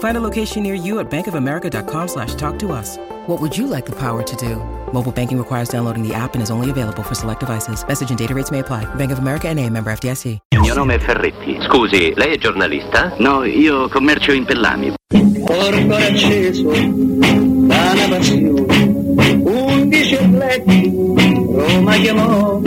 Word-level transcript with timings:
Find 0.00 0.16
a 0.16 0.20
location 0.20 0.62
near 0.62 0.74
you 0.74 0.98
at 0.98 1.10
bankofamerica.com 1.10 2.08
slash 2.08 2.34
talk 2.34 2.58
to 2.60 2.72
us. 2.72 2.98
What 3.26 3.40
would 3.40 3.56
you 3.56 3.66
like 3.66 3.86
the 3.86 3.96
power 3.96 4.22
to 4.22 4.36
do? 4.36 4.56
Mobile 4.92 5.12
banking 5.12 5.38
requires 5.38 5.68
downloading 5.68 6.02
the 6.06 6.14
app 6.14 6.34
and 6.34 6.42
is 6.42 6.50
only 6.50 6.70
available 6.70 7.02
for 7.02 7.14
select 7.14 7.40
devices. 7.40 7.82
Message 7.86 8.10
and 8.10 8.18
data 8.18 8.34
rates 8.34 8.50
may 8.50 8.58
apply. 8.60 8.86
Bank 8.96 9.12
of 9.12 9.18
America 9.18 9.48
and 9.48 9.58
a 9.58 9.68
member 9.68 9.90
FDIC. 9.92 10.38
Il 10.50 10.60
mio 10.60 10.74
nome 10.74 10.94
è 10.94 10.98
Ferretti. 10.98 11.58
Scusi, 11.62 12.12
lei 12.16 12.34
è 12.34 12.38
giornalista? 12.38 13.14
No, 13.18 13.44
io 13.44 13.88
commercio 13.88 14.32
in 14.32 14.44
pellami. 14.44 14.94
Porto 15.44 15.94
acceso 15.94 16.70
da 16.70 17.92
una 17.92 18.08
passione, 18.08 19.32
undici 19.42 20.30
letti, 20.30 20.92
Roma 21.52 21.94
chiamò, 21.96 22.60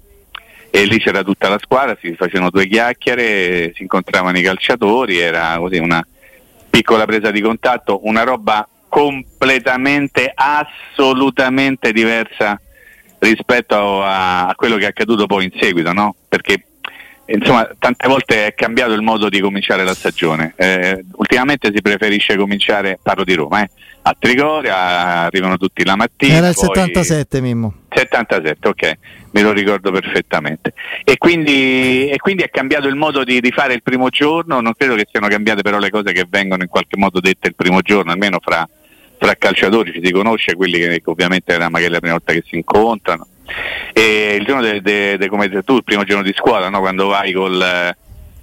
e 0.71 0.87
lì 0.87 0.99
c'era 0.99 1.23
tutta 1.23 1.51
la 1.51 1.59
squadra, 1.59 1.99
si 2.01 2.15
facevano 2.15 2.49
due 2.49 2.67
chiacchiere, 2.67 3.71
si 3.75 3.83
incontravano 3.83 4.39
i 4.39 4.43
calciatori, 4.43 5.19
era 5.19 5.59
così 5.59 5.77
una 5.77 6.03
piccola 6.71 7.05
presa 7.05 7.31
di 7.31 7.43
contatto, 7.43 8.01
una 8.05 8.23
roba 8.23 8.67
completamente, 8.89 10.33
assolutamente 10.35 11.93
diversa 11.93 12.59
rispetto 13.19 14.03
a, 14.03 14.47
a 14.47 14.55
quello 14.55 14.79
che 14.79 14.85
è 14.85 14.89
accaduto 14.89 15.27
poi 15.27 15.45
in 15.45 15.53
seguito, 15.61 15.93
no? 15.93 16.15
Perché 16.27 16.69
insomma 17.33 17.69
tante 17.79 18.09
volte 18.09 18.47
è 18.47 18.55
cambiato 18.55 18.93
il 18.93 19.03
modo 19.03 19.29
di 19.29 19.41
cominciare 19.41 19.85
la 19.85 19.95
stagione. 19.95 20.55
Eh, 20.57 21.05
ultimamente 21.17 21.71
si 21.75 21.81
preferisce 21.81 22.37
cominciare, 22.37 22.99
parlo 23.03 23.25
di 23.25 23.35
Roma, 23.35 23.63
eh, 23.63 23.71
a 24.03 24.17
Trigoria, 24.19 24.77
arrivano 25.25 25.57
tutti 25.57 25.85
la 25.85 25.97
mattina. 25.97 26.37
Era 26.37 26.49
il 26.49 26.55
poi- 26.55 26.67
77, 26.75 27.41
Mimmo. 27.41 27.75
77, 27.91 28.69
ok, 28.69 28.99
me 29.33 29.43
lo 29.43 29.53
ricordo 29.53 29.91
perfettamente. 29.91 30.73
E 31.05 31.17
quindi, 31.19 32.09
e 32.09 32.17
quindi 32.19 32.43
è 32.43 32.51
cambiato 32.51 32.89
il 32.89 32.95
modo 32.95 33.25
di, 33.25 33.41
di 33.41 33.51
fare 33.51 33.75
il 33.75 33.83
primo 33.83 34.09
giorno, 34.09 34.61
non 34.61 34.73
credo 34.77 34.95
che 34.95 35.07
siano 35.11 35.29
cambiate 35.29 35.63
però 35.63 35.79
le 35.79 35.91
cose 35.91 36.13
che 36.13 36.27
vengono 36.29 36.63
in 36.63 36.69
qualche 36.69 36.97
modo 36.97 37.21
dette 37.21 37.49
il 37.49 37.55
primo 37.55 37.81
giorno, 37.83 38.13
almeno 38.13 38.39
fra, 38.41 38.67
fra 39.19 39.35
calciatori 39.35 39.93
ci 39.93 40.01
si 40.03 40.13
conosce, 40.13 40.55
quelli 40.55 40.79
che 40.79 41.03
ovviamente 41.05 41.53
era 41.53 41.69
magari 41.69 41.93
la 41.93 42.01
prima 42.01 42.15
volta 42.15 42.33
che 42.33 42.43
si 42.47 42.57
incontrano. 42.57 43.27
E 43.93 44.37
il 44.39 44.45
giorno 44.47 44.63
de, 44.63 44.81
de- 44.81 45.17
de- 45.19 45.29
come 45.29 45.45
hai 45.45 45.49
detto 45.51 45.65
tu, 45.65 45.77
il 45.77 45.85
primo 45.85 46.05
giorno 46.05 46.23
di 46.23 46.33
scuola, 46.37 46.69
no? 46.69 46.81
quando 46.81 47.07
vai 47.09 47.33
col, 47.33 47.61
eh, 47.61 47.97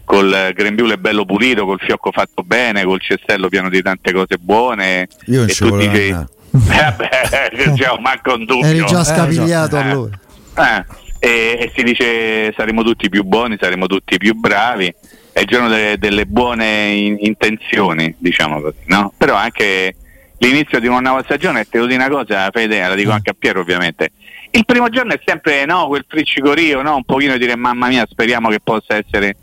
col 0.05 0.51
grembiule 0.53 0.97
bello 0.97 1.25
pulito, 1.25 1.65
col 1.65 1.79
fiocco 1.79 2.11
fatto 2.11 2.43
bene, 2.43 2.83
col 2.83 3.01
cestello 3.01 3.47
pieno 3.49 3.69
di 3.69 3.81
tante 3.81 4.11
cose 4.13 4.37
buone. 4.39 5.07
Io 5.27 5.39
non 5.39 5.49
e 5.49 5.53
ci 5.53 5.63
tu 5.63 5.77
dici, 5.77 6.09
andare. 6.11 6.27
eh 6.57 6.93
beh, 6.95 7.75
cioè, 7.77 7.99
manco 7.99 8.33
un 8.33 8.45
dubbio. 8.45 8.65
Eri 8.67 8.85
già 8.85 9.01
Eh, 9.01 9.05
scapigliato 9.05 9.77
eh. 9.77 9.79
allora. 9.81 10.19
Eh, 10.57 10.85
e, 11.19 11.29
e 11.61 11.71
si 11.75 11.83
dice 11.83 12.53
saremo 12.55 12.83
tutti 12.83 13.09
più 13.09 13.23
buoni, 13.23 13.57
saremo 13.59 13.87
tutti 13.87 14.17
più 14.17 14.33
bravi. 14.35 14.93
È 15.31 15.41
il 15.41 15.45
giorno 15.45 15.67
de- 15.69 15.97
delle 15.99 16.25
buone 16.25 16.87
in- 16.89 17.17
intenzioni, 17.19 18.13
diciamo 18.17 18.59
così, 18.61 18.77
no? 18.85 19.13
Però 19.17 19.35
anche 19.35 19.95
l'inizio 20.39 20.79
di 20.79 20.87
una 20.87 20.99
nuova 20.99 21.21
stagione, 21.23 21.61
e 21.61 21.67
te 21.69 21.77
lo 21.79 21.85
dico 21.85 21.99
una 22.03 22.09
cosa, 22.09 22.49
Fede, 22.51 22.79
la 22.79 22.95
dico 22.95 23.11
anche 23.11 23.31
a 23.31 23.35
Piero 23.37 23.59
ovviamente. 23.61 24.11
Il 24.51 24.65
primo 24.65 24.89
giorno 24.89 25.13
è 25.13 25.19
sempre 25.25 25.65
no, 25.65 25.87
quel 25.87 26.05
friccicorio, 26.07 26.81
no? 26.81 26.95
un 26.95 27.03
pochino 27.03 27.37
dire 27.37 27.55
mamma 27.55 27.87
mia, 27.87 28.05
speriamo 28.09 28.49
che 28.49 28.59
possa 28.59 28.95
essere 28.95 29.35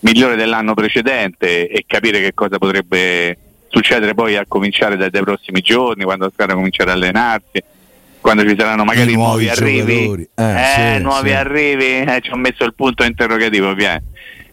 migliore 0.00 0.36
dell'anno 0.36 0.74
precedente 0.74 1.68
e 1.68 1.84
capire 1.86 2.20
che 2.20 2.34
cosa 2.34 2.58
potrebbe 2.58 3.38
succedere 3.68 4.14
poi 4.14 4.36
a 4.36 4.44
cominciare 4.46 4.96
dai, 4.96 5.10
dai 5.10 5.22
prossimi 5.22 5.60
giorni, 5.60 6.04
quando 6.04 6.24
la 6.24 6.30
squadra 6.32 6.54
comincerà 6.54 6.92
ad 6.92 6.98
allenarsi, 6.98 7.62
quando 8.20 8.48
ci 8.48 8.56
saranno 8.58 8.84
magari 8.84 9.12
I 9.12 9.14
nuovi 9.14 9.48
arrivi. 9.48 9.94
giocatori. 9.94 10.28
Eh, 10.34 10.64
sì, 10.74 11.02
nuovi 11.02 11.28
sì. 11.28 11.34
arrivi, 11.34 11.84
eh, 12.00 12.20
ci 12.22 12.30
ho 12.32 12.36
messo 12.36 12.64
il 12.64 12.74
punto 12.74 13.04
interrogativo, 13.04 13.74
via. 13.74 14.00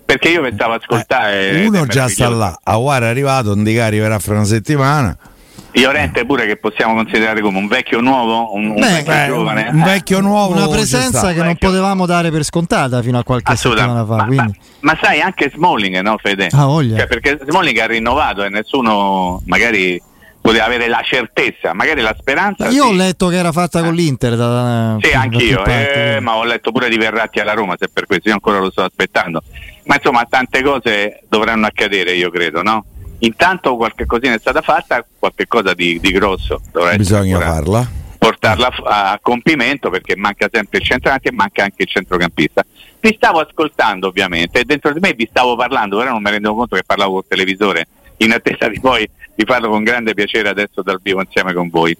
Perché 0.05 0.29
io 0.29 0.41
pensavo 0.41 0.73
ascoltare. 0.73 1.49
Eh, 1.51 1.65
Uno 1.65 1.85
già 1.85 2.07
sta 2.07 2.29
là, 2.29 2.59
Aguara 2.63 3.07
è 3.07 3.09
arrivato, 3.09 3.53
un 3.53 3.63
Dica 3.63 3.85
arriverà 3.85 4.19
fra 4.19 4.33
una 4.35 4.43
settimana. 4.43 5.17
Llorente 5.75 6.25
pure 6.25 6.45
che 6.45 6.57
possiamo 6.57 6.93
considerare 6.93 7.41
come 7.41 7.57
un 7.57 7.67
vecchio 7.67 7.99
nuovo, 7.99 8.53
un, 8.53 8.67
un 8.69 8.75
Beh, 8.75 8.87
vecchio 8.87 9.11
beh, 9.13 9.25
giovane. 9.25 9.69
un 9.71 9.81
vecchio 9.83 10.19
nuovo 10.19 10.53
Una 10.55 10.67
presenza 10.67 11.33
che 11.33 11.41
non 11.41 11.55
potevamo 11.57 12.05
dare 12.05 12.29
per 12.29 12.43
scontata 12.43 13.01
fino 13.01 13.17
a 13.17 13.23
qualche 13.23 13.55
settimana 13.55 14.05
fa. 14.05 14.15
Ma, 14.17 14.25
Quindi. 14.25 14.57
ma- 14.81 14.91
ma 14.93 14.99
sai 15.01 15.21
anche 15.21 15.51
Smalling, 15.53 15.99
no 16.01 16.17
Fede? 16.21 16.49
Ah, 16.51 16.65
voglia. 16.65 16.97
Cioè, 16.97 17.07
perché 17.07 17.39
Smalling 17.47 17.77
ha 17.79 17.87
rinnovato 17.87 18.43
e 18.43 18.49
nessuno 18.49 19.41
magari 19.47 19.99
poteva 20.39 20.65
avere 20.65 20.87
la 20.89 21.01
certezza, 21.03 21.73
magari 21.73 22.01
la 22.01 22.13
speranza. 22.19 22.65
Io 22.67 22.83
sì. 22.83 22.89
ho 22.89 22.91
letto 22.91 23.27
che 23.29 23.37
era 23.37 23.51
fatta 23.51 23.81
con 23.81 23.93
l'Inter. 23.95 24.35
Da, 24.35 24.97
Sì, 25.01 25.11
da 25.11 25.21
anch'io, 25.21 25.65
eh, 25.65 26.19
ma 26.21 26.35
ho 26.35 26.43
letto 26.43 26.71
pure 26.71 26.89
di 26.89 26.97
Verratti 26.97 27.39
alla 27.39 27.53
Roma, 27.53 27.75
se 27.79 27.87
per 27.87 28.05
questo 28.05 28.27
io 28.27 28.33
ancora 28.35 28.59
lo 28.59 28.69
sto 28.69 28.83
aspettando. 28.83 29.41
Ma 29.85 29.95
insomma, 29.95 30.25
tante 30.29 30.61
cose 30.61 31.23
dovranno 31.29 31.65
accadere, 31.65 32.13
io 32.13 32.29
credo, 32.29 32.61
no? 32.61 32.85
Intanto 33.23 33.77
qualche 33.77 34.05
cosina 34.05 34.35
è 34.35 34.39
stata 34.39 34.61
fatta, 34.61 35.05
qualche 35.17 35.47
cosa 35.47 35.73
di, 35.73 35.99
di 35.99 36.11
grosso 36.11 36.61
dovrà 36.71 36.89
essere 36.89 37.03
Bisogna 37.03 37.39
farla. 37.39 37.89
portarla 38.17 38.69
a, 38.83 39.11
a 39.11 39.19
compimento 39.21 39.89
perché 39.89 40.17
manca 40.17 40.49
sempre 40.51 40.79
il 40.79 40.85
centravanti 40.85 41.29
e 41.29 41.31
manca 41.31 41.63
anche 41.63 41.83
il 41.83 41.87
centrocampista. 41.87 42.65
Vi 42.99 43.13
stavo 43.15 43.39
ascoltando 43.39 44.07
ovviamente 44.07 44.59
e 44.59 44.65
dentro 44.65 44.91
di 44.91 44.99
me 44.99 45.13
vi 45.13 45.25
stavo 45.29 45.55
parlando, 45.55 45.97
però 45.97 46.11
non 46.11 46.21
mi 46.21 46.31
rendevo 46.31 46.55
conto 46.55 46.75
che 46.75 46.83
parlavo 46.85 47.13
col 47.13 47.25
televisore 47.27 47.87
in 48.17 48.31
attesa 48.33 48.67
di 48.67 48.79
poi 48.79 49.09
di 49.33 49.45
farlo 49.45 49.69
con 49.69 49.83
grande 49.83 50.13
piacere 50.13 50.49
adesso 50.49 50.81
dal 50.81 50.99
vivo 51.01 51.21
insieme 51.21 51.53
con 51.53 51.69
voi. 51.69 51.95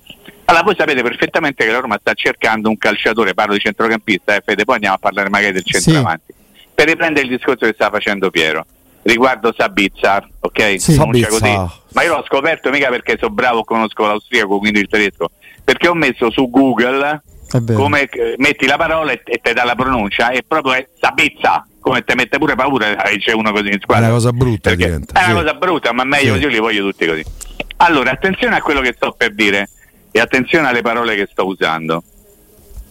Allora 0.46 0.64
voi 0.64 0.76
sapete 0.78 1.02
perfettamente 1.04 1.64
che 1.64 1.72
la 1.72 1.80
Roma 1.80 1.98
sta 2.00 2.14
cercando 2.14 2.68
un 2.68 2.78
calciatore, 2.78 3.34
parlo 3.34 3.54
di 3.54 3.60
centrocampista, 3.60 4.36
eh, 4.36 4.42
Fede, 4.46 4.66
poi 4.66 4.76
andiamo 4.76 4.96
a 4.96 5.00
parlare 5.00 5.30
magari 5.30 5.54
del 5.54 5.64
centravanti, 5.64 6.34
sì. 6.36 6.68
per 6.76 6.88
riprendere 6.88 7.26
il 7.26 7.32
discorso 7.38 7.66
che 7.66 7.74
stava 7.74 7.98
facendo 7.98 8.30
Piero 8.30 8.66
riguardo 9.04 9.54
Sabitzer, 9.56 10.30
ok? 10.54 10.80
Sì, 10.80 10.94
Sabitzer. 10.94 11.30
Così. 11.30 11.82
Ma 11.94 12.04
io 12.04 12.16
l'ho 12.16 12.24
scoperto 12.26 12.70
mica 12.70 12.90
perché 12.90 13.18
sono 13.20 13.34
bravo, 13.34 13.64
conosco 13.64 14.06
l'austriaco, 14.06 14.60
quindi 14.60 14.80
il 14.80 14.88
tedesco, 14.88 15.32
perché 15.64 15.88
ho 15.88 15.94
messo 15.94 16.32
su 16.32 16.50
Google 16.50 17.22
come 17.74 18.10
metti 18.38 18.66
la 18.66 18.78
parola 18.78 19.12
e, 19.12 19.22
e 19.24 19.40
ti 19.42 19.54
dà 19.54 19.64
la 19.64 19.76
pronuncia 19.76 20.32
e 20.32 20.44
proprio 20.48 20.74
è 20.74 20.88
Sabizza 21.00 21.68
come 21.80 22.04
te 22.04 22.16
mette 22.16 22.40
pure 22.40 22.56
paura 22.56 22.96
c'è 22.96 23.34
uno 23.34 23.52
così 23.52 23.68
in 23.68 23.80
squadra. 23.80 24.06
È 24.06 24.08
una 24.08 24.18
cosa 24.18 24.32
brutta 24.32 24.70
perché 24.70 24.86
diventa, 24.86 25.20
è 25.20 25.26
una 25.26 25.42
cosa 25.42 25.54
brutta 25.54 25.92
ma 25.92 26.04
meglio 26.04 26.24
sì. 26.24 26.30
così 26.32 26.44
io 26.44 26.50
li 26.50 26.60
voglio 26.60 26.90
tutti 26.90 27.06
così. 27.06 27.24
Allora 27.78 28.12
attenzione 28.12 28.56
a 28.56 28.62
quello 28.62 28.82
che 28.82 28.94
sto 28.96 29.12
per 29.12 29.36
dire 29.36 29.70
e 30.12 30.20
attenzione 30.20 30.68
alle 30.68 30.82
parole 30.82 31.16
che 31.16 31.28
sto 31.30 31.46
usando. 31.46 32.02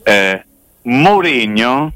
Eh, 0.04 0.44
Mourinho 0.82 1.92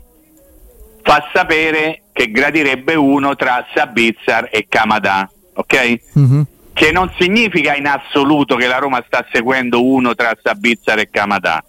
fa 1.02 1.28
sapere 1.32 2.02
che 2.12 2.30
gradirebbe 2.30 2.94
uno 2.94 3.36
tra 3.36 3.66
Sabizar 3.74 4.48
e 4.50 4.66
Kamada 4.68 5.30
ok? 5.56 6.00
Mm-hmm. 6.18 6.42
che 6.72 6.92
non 6.92 7.12
significa 7.18 7.74
in 7.74 7.86
assoluto 7.86 8.56
che 8.56 8.66
la 8.66 8.78
Roma 8.78 9.02
sta 9.06 9.26
seguendo 9.32 9.84
uno 9.84 10.14
tra 10.14 10.36
Sabizar 10.42 10.98
e 10.98 11.10
Kamada 11.10 11.62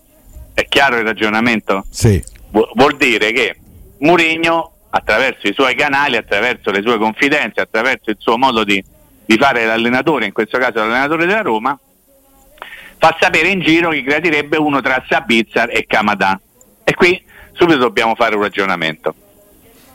è 0.58 0.68
chiaro 0.68 0.98
il 0.98 1.04
ragionamento? 1.04 1.86
Sì. 1.92 2.20
Vu- 2.50 2.68
vuol 2.74 2.98
dire 2.98 3.32
che 3.32 3.56
Mourinho, 4.00 4.72
attraverso 4.90 5.48
i 5.48 5.54
suoi 5.54 5.76
canali, 5.76 6.18
attraverso 6.18 6.72
le 6.72 6.82
sue 6.82 6.98
confidenze, 6.98 7.62
attraverso 7.62 8.10
il 8.10 8.16
suo 8.18 8.40
modo 8.40 8.64
di, 8.64 8.84
di 9.24 9.38
fare 9.38 9.66
l'allenatore, 9.66 10.26
in 10.26 10.34
questo 10.34 10.58
caso 10.58 10.80
l'allenatore 10.80 11.28
della 11.28 11.42
Roma, 11.42 11.80
fa 12.98 13.16
sapere 13.20 13.50
in 13.50 13.60
giro 13.60 13.90
che 13.90 14.02
gradirebbe 14.02 14.58
uno 14.58 14.82
tra 14.82 15.04
Sabizar 15.08 15.70
e 15.70 15.86
Kamada. 15.86 16.42
E 16.84 16.96
qui 16.96 17.24
subito 17.52 17.78
dobbiamo 17.78 18.16
fare 18.16 18.34
un 18.34 18.42
ragionamento. 18.42 19.14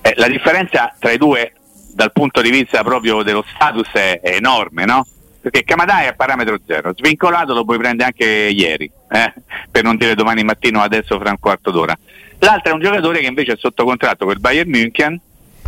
Eh, 0.01 0.15
la 0.17 0.29
differenza 0.29 0.95
tra 0.97 1.11
i 1.11 1.19
due 1.19 1.55
dal 1.93 2.13
punto 2.13 2.41
di 2.41 2.51
vista 2.51 2.83
proprio 2.83 3.23
dello 3.23 3.45
status 3.55 3.91
è, 3.93 4.21
è 4.21 4.35
enorme, 4.35 4.85
no? 4.85 5.07
perché 5.43 5.65
Camadà 5.65 6.03
è 6.03 6.07
a 6.07 6.13
parametro 6.13 6.61
zero, 6.65 6.93
svincolato 6.97 7.53
lo 7.53 7.65
puoi 7.65 7.77
prendere 7.77 8.11
anche 8.11 8.25
ieri, 8.27 8.89
eh? 9.11 9.35
per 9.71 9.83
non 9.83 9.97
dire 9.97 10.15
domani 10.15 10.45
mattino 10.45 10.81
adesso 10.81 11.19
fra 11.19 11.31
un 11.31 11.39
quarto 11.41 11.73
d'ora. 11.73 11.99
L'altro 12.39 12.71
è 12.71 12.75
un 12.75 12.81
giocatore 12.81 13.19
che 13.19 13.27
invece 13.27 13.53
è 13.53 13.57
sotto 13.57 13.85
contratto 13.85 14.25
con 14.25 14.35
il 14.35 14.41
Bayern 14.41 14.71
München 14.71 15.21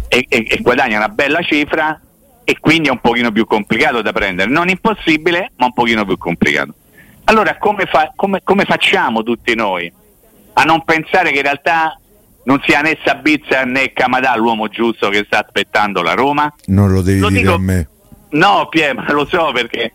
e, 0.08 0.26
e, 0.28 0.46
e 0.48 0.58
guadagna 0.60 0.98
una 0.98 1.08
bella 1.08 1.42
cifra 1.42 2.00
e 2.44 2.58
quindi 2.60 2.88
è 2.88 2.92
un 2.92 3.00
pochino 3.00 3.32
più 3.32 3.46
complicato 3.46 4.00
da 4.00 4.12
prendere, 4.12 4.48
non 4.48 4.68
impossibile 4.68 5.50
ma 5.56 5.66
un 5.66 5.72
pochino 5.72 6.04
più 6.04 6.18
complicato. 6.18 6.74
Allora 7.24 7.56
come, 7.58 7.86
fa, 7.86 8.12
come, 8.14 8.42
come 8.44 8.64
facciamo 8.64 9.24
tutti 9.24 9.54
noi 9.56 9.92
a 10.52 10.62
non 10.62 10.84
pensare 10.84 11.30
che 11.30 11.38
in 11.38 11.42
realtà 11.42 11.98
non 12.44 12.62
sia 12.64 12.80
né 12.80 12.98
Sabizza 13.04 13.64
né 13.64 13.92
Camadà 13.92 14.36
l'uomo 14.36 14.68
giusto 14.68 15.08
che 15.08 15.24
sta 15.26 15.44
aspettando 15.44 16.02
la 16.02 16.14
Roma? 16.14 16.52
Non 16.66 16.92
lo 16.92 17.02
devi 17.02 17.20
lo 17.20 17.28
dire 17.28 17.40
dico, 17.40 17.54
a 17.54 17.58
me. 17.58 17.88
No, 18.30 18.68
Pier, 18.68 18.94
ma 18.94 19.10
lo 19.12 19.26
so 19.26 19.50
perché 19.52 19.92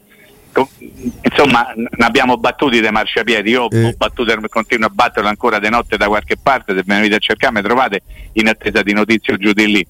insomma 1.22 1.72
ne 1.76 2.06
abbiamo 2.06 2.38
battuti 2.38 2.80
dei 2.80 2.92
marciapiedi 2.92 3.52
io 3.52 3.70
eh. 3.70 3.86
ho 3.86 3.94
battuto 3.96 4.32
e 4.32 4.50
continuo 4.50 4.88
a 4.88 4.92
batterlo 4.92 5.30
ancora 5.30 5.60
di 5.60 5.70
notte 5.70 5.96
da 5.96 6.08
qualche 6.08 6.38
parte 6.42 6.76
se 6.76 6.84
venite 6.86 7.16
a 7.16 7.20
cercare 7.20 7.54
mi 7.54 7.62
trovate 7.62 8.02
in 8.34 8.48
attesa 8.48 8.82
di 8.82 8.92
notizie 8.94 9.38
giù 9.38 9.54
di 9.54 9.68
lì 9.68 9.88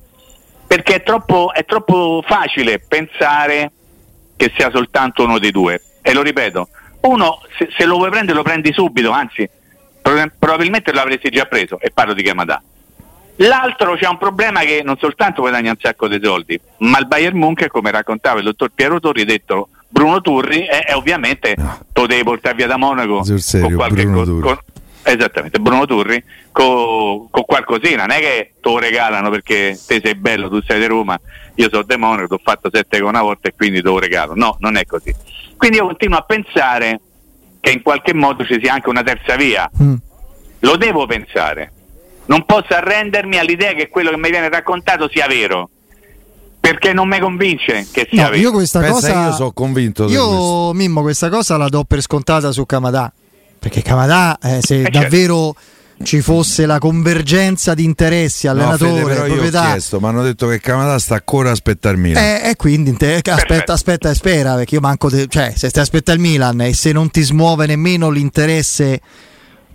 perché 0.67 0.95
è 0.95 1.03
troppo, 1.03 1.53
è 1.53 1.65
troppo 1.65 2.21
facile 2.27 2.79
pensare 2.79 3.71
che 4.35 4.51
sia 4.55 4.69
soltanto 4.69 5.23
uno 5.23 5.39
dei 5.39 5.51
due 5.51 5.81
e 6.01 6.13
lo 6.13 6.21
ripeto 6.21 6.67
uno 7.01 7.39
se, 7.57 7.69
se 7.75 7.85
lo 7.85 7.95
vuoi 7.95 8.09
prendere 8.09 8.37
lo 8.37 8.43
prendi 8.43 8.73
subito 8.73 9.11
anzi 9.11 9.49
probabilmente 10.37 10.91
lo 10.91 11.01
avresti 11.01 11.29
già 11.29 11.45
preso 11.45 11.79
e 11.79 11.91
parlo 11.91 12.13
di 12.13 12.23
Kamada 12.23 12.61
L'altro 13.41 13.95
c'è 13.95 14.07
un 14.07 14.17
problema 14.17 14.61
che 14.61 14.81
non 14.83 14.97
soltanto 14.99 15.41
guadagna 15.41 15.71
un 15.71 15.77
sacco 15.79 16.09
di 16.09 16.19
soldi, 16.21 16.59
ma 16.79 16.99
il 16.99 17.07
Bayern 17.07 17.37
Munich, 17.37 17.67
come 17.67 17.89
raccontava 17.89 18.39
il 18.39 18.45
dottor 18.45 18.69
Piero 18.75 18.99
Torri, 18.99 19.23
detto 19.23 19.69
Bruno 19.87 20.19
Turri, 20.19 20.65
è, 20.65 20.83
è 20.87 20.95
ovviamente 20.95 21.53
no. 21.57 21.79
lo 21.93 22.05
devi 22.05 22.23
portare 22.23 22.55
via 22.55 22.67
da 22.67 22.75
Monaco 22.75 23.23
serio, 23.23 23.67
con 23.67 23.75
qualche 23.75 24.05
co- 24.05 24.39
con, 24.41 24.57
esattamente, 25.03 25.57
Bruno 25.59 25.85
Turri 25.85 26.21
con, 26.51 27.29
con 27.29 27.45
qualcosina, 27.45 28.05
non 28.05 28.17
è 28.17 28.19
che 28.19 28.53
te 28.59 28.69
lo 28.69 28.77
regalano 28.77 29.29
perché 29.29 29.79
te 29.87 30.01
sei 30.03 30.15
bello, 30.15 30.49
tu 30.49 30.61
sei 30.61 30.79
di 30.79 30.87
Roma, 30.87 31.17
io 31.55 31.69
sono 31.71 31.83
di 31.83 31.95
Monaco, 31.95 32.27
ti 32.27 32.33
ho 32.33 32.41
fatto 32.43 32.69
sette 32.69 32.99
con 32.99 33.07
una 33.07 33.21
volta 33.21 33.47
e 33.47 33.53
quindi 33.55 33.81
te 33.81 33.87
lo 33.87 33.99
regalo. 33.99 34.33
No, 34.35 34.57
non 34.59 34.75
è 34.75 34.83
così. 34.83 35.15
Quindi 35.55 35.77
io 35.77 35.85
continuo 35.85 36.17
a 36.17 36.23
pensare 36.23 36.99
che 37.59 37.71
in 37.71 37.81
qualche 37.81 38.13
modo 38.13 38.45
ci 38.45 38.59
sia 38.61 38.73
anche 38.73 38.89
una 38.89 39.03
terza 39.03 39.35
via. 39.35 39.69
Mm. 39.81 39.95
Lo 40.59 40.75
devo 40.75 41.05
pensare 41.05 41.73
non 42.29 42.45
posso 42.45 42.73
arrendermi 42.73 43.37
all'idea 43.37 43.73
che 43.73 43.89
quello 43.89 44.11
che 44.11 44.17
mi 44.17 44.29
viene 44.29 44.49
raccontato 44.49 45.09
sia 45.11 45.27
vero 45.27 45.69
perché 46.59 46.93
non 46.93 47.07
mi 47.07 47.19
convince 47.19 47.87
che 47.91 48.07
sia 48.09 48.23
no, 48.25 48.29
vero. 48.29 48.41
Io 48.41 48.51
questa 48.51 48.79
Pensa, 48.79 48.93
cosa 48.93 49.25
io 49.25 49.33
sono 49.33 49.51
convinto. 49.51 50.07
Io 50.07 50.73
Mimmo 50.73 51.01
questa 51.01 51.29
cosa 51.29 51.57
la 51.57 51.69
do 51.69 51.83
per 51.83 52.01
scontata 52.01 52.51
su 52.51 52.65
Camadà. 52.65 53.11
Perché 53.57 53.81
Camadà, 53.81 54.37
eh, 54.41 54.59
se 54.61 54.83
eh 54.83 54.89
davvero 54.89 55.53
certo. 55.53 55.77
Ci 56.03 56.21
fosse 56.21 56.65
la 56.65 56.79
convergenza 56.79 57.73
di 57.73 57.83
interessi, 57.83 58.47
allenatore, 58.47 59.01
no, 59.01 59.07
Fede, 59.07 59.25
proprietà. 59.25 59.61
Io 59.61 59.67
ho 59.67 59.71
chiesto, 59.71 59.99
mi 59.99 60.07
hanno 60.07 60.23
detto 60.23 60.47
che 60.47 60.59
Camadà 60.59 60.97
sta 60.99 61.15
ancora 61.15 61.49
a 61.49 61.51
aspettare 61.51 61.95
il 61.95 62.01
Milan. 62.01 62.23
Eh, 62.23 62.49
e 62.49 62.55
quindi 62.55 62.95
te, 62.95 63.21
aspetta, 63.23 63.73
aspetta 63.73 64.09
e 64.09 64.15
spera. 64.15 64.55
Perché 64.55 64.75
io 64.75 64.81
manco. 64.81 65.09
Te, 65.09 65.27
cioè, 65.27 65.53
se 65.55 65.69
stai 65.69 65.83
aspetta 65.83 66.11
il 66.11 66.19
Milan 66.19 66.61
e 66.61 66.73
se 66.73 66.91
non 66.91 67.09
ti 67.11 67.21
smuove 67.21 67.65
nemmeno 67.65 68.09
l'interesse 68.09 69.01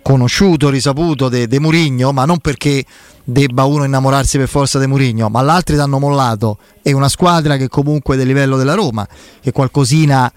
conosciuto, 0.01 0.69
risaputo 0.69 1.29
di 1.29 1.59
Murigno, 1.59 2.11
ma 2.11 2.25
non 2.25 2.37
perché 2.37 2.83
debba 3.23 3.63
uno 3.63 3.85
innamorarsi 3.85 4.37
per 4.37 4.47
forza 4.47 4.77
di 4.77 4.85
Murigno, 4.85 5.29
ma 5.29 5.41
l'altro 5.41 5.81
hanno 5.81 5.97
mollato 5.97 6.59
e 6.83 6.93
una 6.93 7.09
squadra 7.09 7.57
che 7.57 7.67
comunque 7.67 8.13
è 8.13 8.17
del 8.17 8.27
livello 8.27 8.55
della 8.55 8.75
Roma, 8.75 9.07
che 9.41 9.51
qualcosina 9.51 10.31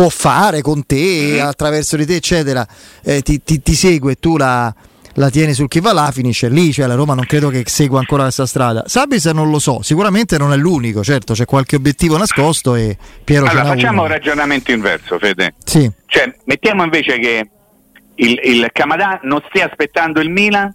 può 0.00 0.08
fare 0.08 0.62
con 0.62 0.86
te, 0.86 1.42
attraverso 1.42 1.94
di 1.94 2.06
te, 2.06 2.14
eccetera, 2.14 2.66
eh, 3.04 3.20
ti, 3.20 3.42
ti, 3.42 3.60
ti, 3.60 3.74
segue 3.74 4.12
e 4.12 4.14
tu 4.14 4.38
la, 4.38 4.74
la 5.16 5.28
tieni 5.28 5.52
sul 5.52 5.68
chi 5.68 5.80
va 5.80 5.92
là, 5.92 6.10
finisce 6.10 6.48
lì, 6.48 6.72
cioè 6.72 6.86
la 6.86 6.94
Roma 6.94 7.12
non 7.12 7.26
credo 7.26 7.50
che 7.50 7.64
segua 7.66 7.98
ancora 7.98 8.22
questa 8.22 8.46
strada. 8.46 8.84
Sabis 8.86 9.26
non 9.26 9.50
lo 9.50 9.58
so, 9.58 9.82
sicuramente 9.82 10.38
non 10.38 10.54
è 10.54 10.56
l'unico, 10.56 11.04
certo 11.04 11.34
c'è 11.34 11.44
qualche 11.44 11.76
obiettivo 11.76 12.16
nascosto 12.16 12.76
e 12.76 12.96
Piero 13.22 13.44
allora, 13.44 13.66
facciamo 13.66 13.92
uno. 13.92 14.02
un 14.04 14.08
ragionamento 14.08 14.72
inverso, 14.72 15.18
Fede. 15.18 15.56
Sì. 15.62 15.90
Cioè, 16.06 16.34
mettiamo 16.44 16.82
invece 16.82 17.18
che 17.18 17.50
il, 18.14 18.40
il 18.42 18.70
Camadà 18.72 19.20
non 19.24 19.42
stia 19.50 19.66
aspettando 19.66 20.20
il 20.20 20.30
Milan, 20.30 20.74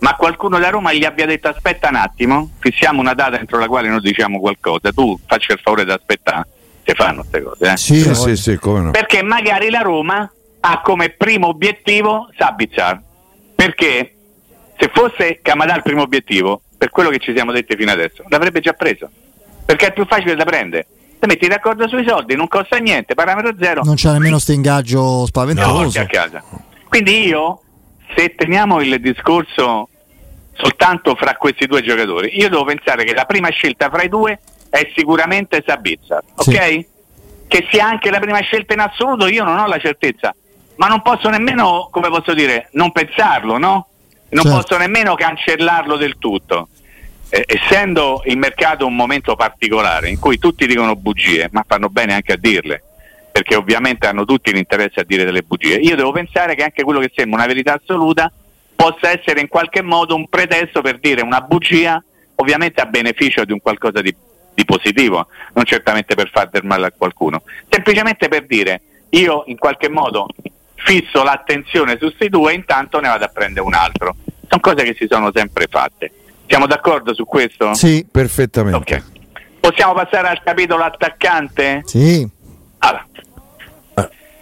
ma 0.00 0.16
qualcuno 0.16 0.58
da 0.58 0.70
Roma 0.70 0.92
gli 0.92 1.04
abbia 1.04 1.26
detto 1.26 1.46
aspetta 1.46 1.90
un 1.90 1.94
attimo, 1.94 2.50
fissiamo 2.58 3.00
una 3.00 3.14
data 3.14 3.38
entro 3.38 3.60
la 3.60 3.68
quale 3.68 3.88
noi 3.88 4.00
diciamo 4.00 4.40
qualcosa, 4.40 4.90
tu 4.90 5.16
faccia 5.24 5.52
il 5.52 5.60
favore 5.62 5.84
di 5.84 5.92
aspettare, 5.92 6.48
cose. 6.92 7.33
Eh? 7.72 7.76
Sì, 7.76 8.00
sì, 8.00 8.14
sì, 8.14 8.36
sì, 8.36 8.56
come 8.56 8.80
no. 8.80 8.90
Perché 8.90 9.22
magari 9.22 9.70
la 9.70 9.80
Roma 9.80 10.30
ha 10.60 10.80
come 10.80 11.10
primo 11.10 11.48
obiettivo 11.48 12.28
Sabitzer, 12.36 13.00
perché 13.54 14.14
se 14.78 14.90
fosse 14.92 15.40
Camadà 15.42 15.76
il 15.76 15.82
primo 15.82 16.02
obiettivo, 16.02 16.62
per 16.76 16.90
quello 16.90 17.10
che 17.10 17.18
ci 17.18 17.32
siamo 17.34 17.52
detti 17.52 17.76
fino 17.76 17.90
adesso, 17.90 18.24
l'avrebbe 18.28 18.60
già 18.60 18.72
preso, 18.72 19.08
perché 19.64 19.88
è 19.88 19.92
più 19.92 20.06
facile 20.06 20.34
da 20.34 20.44
prendere 20.44 20.86
ti 21.24 21.26
metti 21.26 21.48
d'accordo 21.48 21.88
sui 21.88 22.04
soldi, 22.06 22.36
non 22.36 22.48
costa 22.48 22.76
niente, 22.76 23.14
parametro 23.14 23.54
zero. 23.58 23.82
Non 23.82 23.94
c'è 23.94 24.12
nemmeno 24.12 24.32
questo 24.32 24.52
ingaggio 24.52 25.26
spaventoso. 25.26 25.98
No, 25.98 26.04
a 26.04 26.06
casa. 26.06 26.42
Quindi 26.88 27.26
io, 27.26 27.60
se 28.14 28.34
teniamo 28.34 28.80
il 28.80 29.00
discorso 29.00 29.88
soltanto 30.52 31.14
fra 31.16 31.34
questi 31.36 31.66
due 31.66 31.82
giocatori, 31.82 32.38
io 32.38 32.48
devo 32.48 32.64
pensare 32.64 33.04
che 33.04 33.14
la 33.14 33.24
prima 33.24 33.48
scelta 33.48 33.88
fra 33.90 34.02
i 34.02 34.08
due 34.08 34.38
è 34.68 34.90
sicuramente 34.94 35.62
Sabizza, 35.66 36.22
ok? 36.34 36.52
Sì. 36.52 36.86
Che 37.46 37.68
sia 37.70 37.86
anche 37.86 38.10
la 38.10 38.18
prima 38.18 38.40
scelta 38.40 38.74
in 38.74 38.80
assoluto, 38.80 39.26
io 39.26 39.44
non 39.44 39.58
ho 39.58 39.66
la 39.66 39.78
certezza, 39.78 40.34
ma 40.76 40.86
non 40.86 41.02
posso 41.02 41.28
nemmeno, 41.28 41.88
come 41.90 42.08
posso 42.08 42.34
dire, 42.34 42.68
non 42.72 42.90
pensarlo, 42.92 43.58
no? 43.58 43.86
Non 44.30 44.42
certo. 44.42 44.58
posso 44.58 44.78
nemmeno 44.78 45.14
cancellarlo 45.14 45.96
del 45.96 46.16
tutto. 46.18 46.68
Eh, 47.28 47.44
essendo 47.46 48.22
il 48.26 48.36
mercato 48.36 48.86
un 48.86 48.94
momento 48.94 49.34
particolare 49.34 50.08
in 50.08 50.18
cui 50.18 50.38
tutti 50.38 50.66
dicono 50.66 50.96
bugie, 50.96 51.48
ma 51.52 51.64
fanno 51.66 51.88
bene 51.88 52.14
anche 52.14 52.32
a 52.32 52.36
dirle, 52.36 52.82
perché 53.30 53.54
ovviamente 53.54 54.06
hanno 54.06 54.24
tutti 54.24 54.52
l'interesse 54.52 55.00
a 55.00 55.04
dire 55.04 55.24
delle 55.24 55.42
bugie. 55.42 55.76
Io 55.76 55.96
devo 55.96 56.12
pensare 56.12 56.54
che 56.54 56.64
anche 56.64 56.82
quello 56.82 57.00
che 57.00 57.12
sembra 57.14 57.38
una 57.38 57.46
verità 57.46 57.74
assoluta 57.74 58.30
possa 58.74 59.10
essere 59.10 59.40
in 59.40 59.48
qualche 59.48 59.82
modo 59.82 60.14
un 60.14 60.28
pretesto 60.28 60.80
per 60.80 60.98
dire 60.98 61.22
una 61.22 61.40
bugia, 61.40 62.02
ovviamente 62.36 62.80
a 62.80 62.86
beneficio 62.86 63.44
di 63.44 63.52
un 63.52 63.60
qualcosa 63.60 64.00
di, 64.00 64.14
di 64.54 64.64
positivo, 64.64 65.26
non 65.54 65.64
certamente 65.64 66.14
per 66.14 66.30
far 66.30 66.48
del 66.48 66.64
male 66.64 66.86
a 66.86 66.92
qualcuno, 66.96 67.42
semplicemente 67.68 68.28
per 68.28 68.46
dire 68.46 68.80
io 69.10 69.44
in 69.46 69.58
qualche 69.58 69.88
modo 69.88 70.28
fisso 70.74 71.22
l'attenzione 71.22 71.92
su 71.92 72.06
questi 72.06 72.28
due 72.28 72.52
e 72.52 72.56
intanto 72.56 73.00
ne 73.00 73.08
vado 73.08 73.24
a 73.24 73.28
prendere 73.28 73.66
un 73.66 73.74
altro. 73.74 74.16
Sono 74.48 74.60
cose 74.60 74.84
che 74.84 74.94
si 74.98 75.06
sono 75.08 75.30
sempre 75.34 75.66
fatte. 75.68 76.12
Siamo 76.46 76.66
d'accordo 76.66 77.14
su 77.14 77.24
questo? 77.24 77.74
Sì, 77.74 78.06
perfettamente. 78.10 78.94
Ok. 78.94 79.02
Possiamo 79.60 79.94
passare 79.94 80.28
al 80.28 80.42
capitolo 80.42 80.84
attaccante? 80.84 81.82
Sì. 81.86 82.28
Allora. 82.78 83.06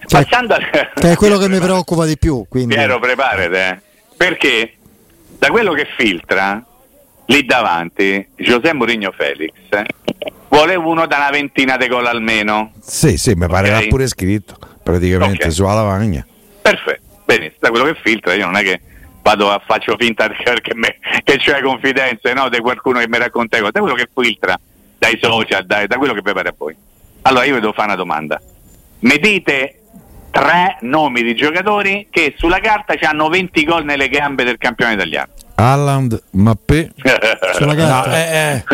Cioè, 0.04 0.25
Passando 0.25 0.54
al... 0.54 0.69
che 0.69 1.12
è 1.12 1.14
quello 1.14 1.38
che 1.38 1.49
mi 1.49 1.59
preoccupa 1.59 2.04
di 2.04 2.19
più. 2.19 2.45
Quindi. 2.49 2.75
Piero, 2.75 2.99
preparate, 2.99 3.69
eh. 3.69 3.81
perché 4.16 4.75
da 5.38 5.49
quello 5.49 5.73
che 5.73 5.87
filtra 5.97 6.62
lì 7.26 7.45
davanti, 7.45 8.26
José 8.37 8.75
Mourinho 8.75 9.12
Felix 9.12 9.52
eh, 9.71 9.87
vuole 10.53 10.75
uno 10.75 11.07
da 11.07 11.17
una 11.17 11.31
ventina 11.31 11.79
di 11.79 11.89
gol 11.89 12.05
almeno. 12.07 12.73
Sì, 12.81 13.17
sì, 13.17 13.33
mi 13.35 13.47
pare 13.47 13.73
Ok. 13.73 13.81
l'ha 13.83 13.89
pure 13.89 14.07
scritto 14.07 14.57
praticamente 14.83 15.47
Ok. 15.47 15.53
sulla 15.53 15.73
lavagna. 15.75 16.27
Perfetto, 16.61 17.01
benissimo, 17.25 17.57
da 17.61 17.71
quello 17.71 17.85
che 17.87 17.95
filtra 18.03 18.35
io 18.35 18.45
non 18.45 18.57
è 18.57 18.63
che 18.63 18.81
vado 19.23 19.51
a 19.51 19.63
faccio 19.65 19.97
finta 19.99 20.29
che, 20.61 20.75
me- 20.75 20.97
che 21.25 21.39
c'è 21.39 21.63
confidenze 21.63 22.35
no, 22.35 22.51
di 22.51 22.59
qualcuno 22.59 22.99
che 22.99 23.09
mi 23.09 23.17
racconta 23.19 23.59
cose, 23.59 23.71
da 23.73 23.81
quello 23.81 23.95
che 23.95 24.09
filtra 24.15 24.59
dai 24.99 25.19
social, 25.21 25.65
dai- 25.65 25.87
da 25.87 25.97
quello 25.97 26.13
che 26.13 26.21
prepara 26.23 26.51
a 26.51 26.55
voi. 26.57 26.77
Allora 27.23 27.45
io 27.47 27.55
vi 27.55 27.61
devo 27.61 27.73
fare 27.73 27.87
una 27.89 27.97
domanda. 27.97 28.41
Mi 29.01 29.17
dite 29.19 29.79
tre 30.31 30.77
nomi 30.83 31.23
di 31.23 31.35
giocatori 31.35 32.09
che 32.11 32.35
sulla 32.37 32.59
carta 32.61 32.95
hanno 33.09 33.29
20 33.29 33.65
gol 33.65 33.85
nelle 33.85 34.09
gambe 34.09 34.45
del 34.45 34.59
campione 34.59 34.93
italiano. 34.95 35.33
Haaland, 35.62 36.23
Mappé. 36.33 36.92
Sulla 37.54 37.75
carta. 37.75 38.09
No, 38.09 38.14
eh, 38.14 38.21
eh. 38.54 38.64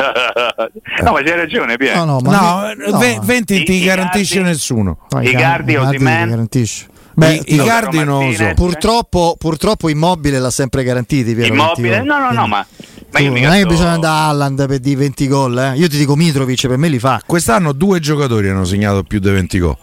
no, 1.03 1.13
ma 1.13 1.23
c'hai 1.23 1.37
ragione, 1.37 1.77
Piero. 1.77 2.05
No, 2.05 2.05
no, 2.05 2.19
ma 2.21 2.31
No, 2.41 2.67
ne- 2.75 2.91
no. 2.91 2.99
ve- 2.99 3.19
20 3.23 3.63
ti 3.65 3.75
I- 3.75 3.85
garantisce 3.85 4.35
Icardi- 4.35 4.51
nessuno. 4.51 4.99
No, 5.11 5.21
Icardi, 5.23 5.73
Icardi 5.73 5.77
Osimhen. 5.77 6.23
ti 6.25 6.29
garantisce. 6.31 6.87
Beh, 7.15 7.35
I- 7.47 7.55
Icardi 7.55 8.05
non 8.05 8.27
lo 8.27 8.33
so. 8.33 8.53
Purtroppo, 8.55 9.35
purtroppo 9.39 9.89
Immobile 9.89 10.39
l'ha 10.39 10.51
sempre 10.51 10.85
garantiti. 10.85 11.35
Piero, 11.35 11.53
Immobile, 11.53 11.89
20 11.91 12.07
gol. 12.07 12.17
no, 12.19 12.25
no, 12.27 12.33
no, 12.33 12.47
ma, 12.47 12.65
ma 13.11 13.21
non 13.21 13.53
è 13.53 13.59
che 13.63 13.67
bisogna 13.67 13.91
andare 13.91 14.15
a 14.15 14.27
Haaland 14.29 14.67
per 14.69 14.79
dire 14.79 14.97
20 14.97 15.27
gol. 15.29 15.59
Eh? 15.59 15.73
Io 15.79 15.89
ti 15.89 15.97
dico 15.99 16.15
Mitrovic, 16.15 16.69
per 16.69 16.77
me 16.79 16.89
li 16.89 16.99
fa. 17.01 17.21
Quest'anno 17.27 17.73
due 17.73 17.99
giocatori 17.99 18.49
hanno 18.49 18.65
segnato 18.65 19.03
più 19.03 19.19
di 19.19 19.31
20 19.31 19.59
gol. 19.59 19.77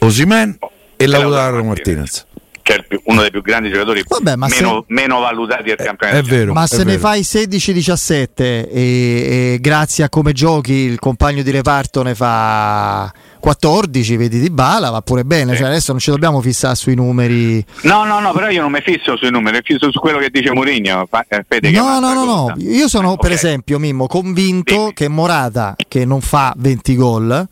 Osimen 0.00 0.58
e 0.96 1.06
Lautaro 1.06 1.64
Martinez. 1.64 2.26
Che 2.64 2.72
è 2.72 2.76
il 2.78 2.86
più- 2.88 3.00
uno 3.04 3.20
dei 3.20 3.30
più 3.30 3.42
grandi 3.42 3.68
giocatori 3.70 4.02
Vabbè, 4.08 4.36
ma 4.36 4.46
meno, 4.48 4.84
meno 4.88 5.20
valutati 5.20 5.64
del 5.64 5.76
campionato. 5.76 6.18
È 6.18 6.22
vero. 6.22 6.54
Ma 6.54 6.64
è 6.64 6.66
se 6.66 6.78
ne 6.78 6.84
vero. 6.96 6.98
fai 6.98 7.20
16-17 7.20 8.32
e, 8.36 8.66
e 8.72 9.58
grazie 9.60 10.04
a 10.04 10.08
come 10.08 10.32
giochi 10.32 10.72
il 10.72 10.98
compagno 10.98 11.42
di 11.42 11.50
reparto 11.50 12.02
ne 12.02 12.14
fa 12.14 13.12
14, 13.38 14.16
vedi 14.16 14.40
di 14.40 14.48
bala, 14.48 14.88
va 14.88 15.02
pure 15.02 15.24
bene. 15.24 15.54
Cioè, 15.54 15.66
adesso 15.66 15.92
non 15.92 16.00
ci 16.00 16.10
dobbiamo 16.10 16.40
fissare 16.40 16.74
sui 16.74 16.94
numeri. 16.94 17.62
No, 17.82 18.04
no, 18.04 18.18
no, 18.20 18.32
però 18.32 18.48
io 18.48 18.62
non 18.62 18.72
mi 18.72 18.80
fisso 18.80 19.14
sui 19.18 19.30
numeri, 19.30 19.56
mi 19.58 19.62
fisso 19.62 19.92
su 19.92 20.00
quello 20.00 20.16
che 20.18 20.30
dice 20.30 20.50
Mourinho. 20.52 21.06
Fa- 21.10 21.26
eh, 21.28 21.44
Fede, 21.46 21.70
No, 21.70 22.00
no, 22.00 22.14
no, 22.14 22.24
no. 22.24 22.54
Io 22.56 22.88
sono 22.88 23.16
per 23.18 23.30
Ok. 23.32 23.36
esempio, 23.36 23.78
Mimmo, 23.78 24.06
convinto 24.06 24.74
Dimmi. 24.74 24.92
che 24.94 25.08
Morata, 25.08 25.74
che 25.86 26.06
non 26.06 26.22
fa 26.22 26.54
20 26.56 26.96
gol, 26.96 27.46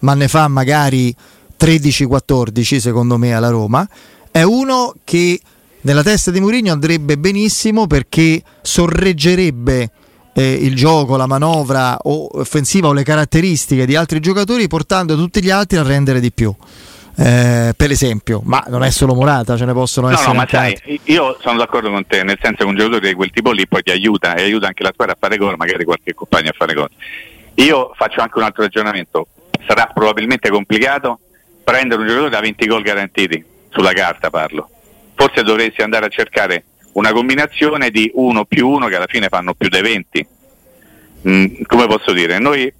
ma 0.00 0.14
ne 0.14 0.28
fa 0.28 0.46
magari 0.46 1.12
13-14 1.58 2.78
secondo 2.78 3.18
me 3.18 3.34
alla 3.34 3.48
Roma, 3.48 3.86
è 4.32 4.42
uno 4.42 4.94
che 5.04 5.40
nella 5.82 6.02
testa 6.02 6.30
di 6.30 6.40
Mourinho 6.40 6.72
andrebbe 6.72 7.18
benissimo 7.18 7.86
perché 7.86 8.42
sorreggerebbe 8.62 9.90
eh, 10.34 10.52
il 10.52 10.74
gioco, 10.74 11.16
la 11.16 11.26
manovra 11.26 11.98
o 12.02 12.28
offensiva 12.32 12.88
o 12.88 12.92
le 12.92 13.02
caratteristiche 13.02 13.84
di 13.84 13.94
altri 13.94 14.20
giocatori 14.20 14.66
portando 14.68 15.16
tutti 15.16 15.42
gli 15.42 15.50
altri 15.50 15.76
a 15.76 15.82
rendere 15.82 16.18
di 16.18 16.32
più. 16.32 16.54
Eh, 17.14 17.74
per 17.76 17.90
esempio, 17.90 18.40
ma 18.44 18.64
non 18.68 18.82
è 18.82 18.90
solo 18.90 19.14
Morata, 19.14 19.54
ce 19.58 19.66
ne 19.66 19.74
possono 19.74 20.08
No, 20.08 20.14
essere 20.14 20.28
no, 20.28 20.34
ma 20.34 20.46
sai, 20.48 21.00
io 21.04 21.36
sono 21.42 21.58
d'accordo 21.58 21.90
con 21.90 22.06
te, 22.06 22.22
nel 22.22 22.38
senso 22.40 22.62
che 22.62 22.64
un 22.64 22.74
giocatore 22.74 23.08
di 23.08 23.14
quel 23.14 23.30
tipo 23.30 23.50
lì 23.50 23.68
poi 23.68 23.82
ti 23.82 23.90
aiuta 23.90 24.34
e 24.34 24.44
aiuta 24.44 24.68
anche 24.68 24.82
la 24.82 24.92
squadra 24.94 25.14
a 25.14 25.18
fare 25.20 25.36
gol, 25.36 25.56
magari 25.58 25.84
qualche 25.84 26.14
compagno 26.14 26.48
a 26.48 26.54
fare 26.56 26.72
gol. 26.72 26.88
Io 27.56 27.92
faccio 27.94 28.22
anche 28.22 28.38
un 28.38 28.44
altro 28.44 28.62
ragionamento, 28.62 29.26
sarà 29.66 29.90
probabilmente 29.92 30.48
complicato 30.48 31.18
prendere 31.62 32.00
un 32.00 32.06
giocatore 32.06 32.30
da 32.30 32.40
20 32.40 32.66
gol 32.66 32.82
garantiti, 32.82 33.44
sulla 33.72 33.92
carta 33.92 34.30
parlo. 34.30 34.68
Forse 35.14 35.42
dovresti 35.42 35.82
andare 35.82 36.06
a 36.06 36.08
cercare 36.08 36.64
una 36.92 37.12
combinazione 37.12 37.90
di 37.90 38.10
1 38.14 38.44
più 38.44 38.68
1 38.68 38.86
che 38.88 38.96
alla 38.96 39.06
fine 39.06 39.28
fanno 39.28 39.54
più 39.54 39.68
dei 39.68 39.82
20. 39.82 40.26
Mm, 41.28 41.46
come 41.66 41.86
posso 41.86 42.12
dire? 42.12 42.38
Noi 42.38 42.72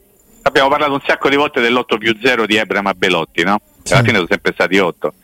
abbiamo 0.42 0.68
parlato 0.68 0.92
un 0.92 1.02
sacco 1.06 1.28
di 1.28 1.36
volte 1.36 1.60
dell'8 1.60 1.98
più 1.98 2.16
0 2.20 2.46
di 2.46 2.56
Ebram 2.56 2.86
a 2.86 2.94
Belotti, 2.94 3.42
no? 3.42 3.60
Sì. 3.82 3.92
Alla 3.92 4.02
fine 4.02 4.16
sono 4.16 4.28
sempre 4.28 4.52
stati 4.52 4.78
8. 4.78 5.14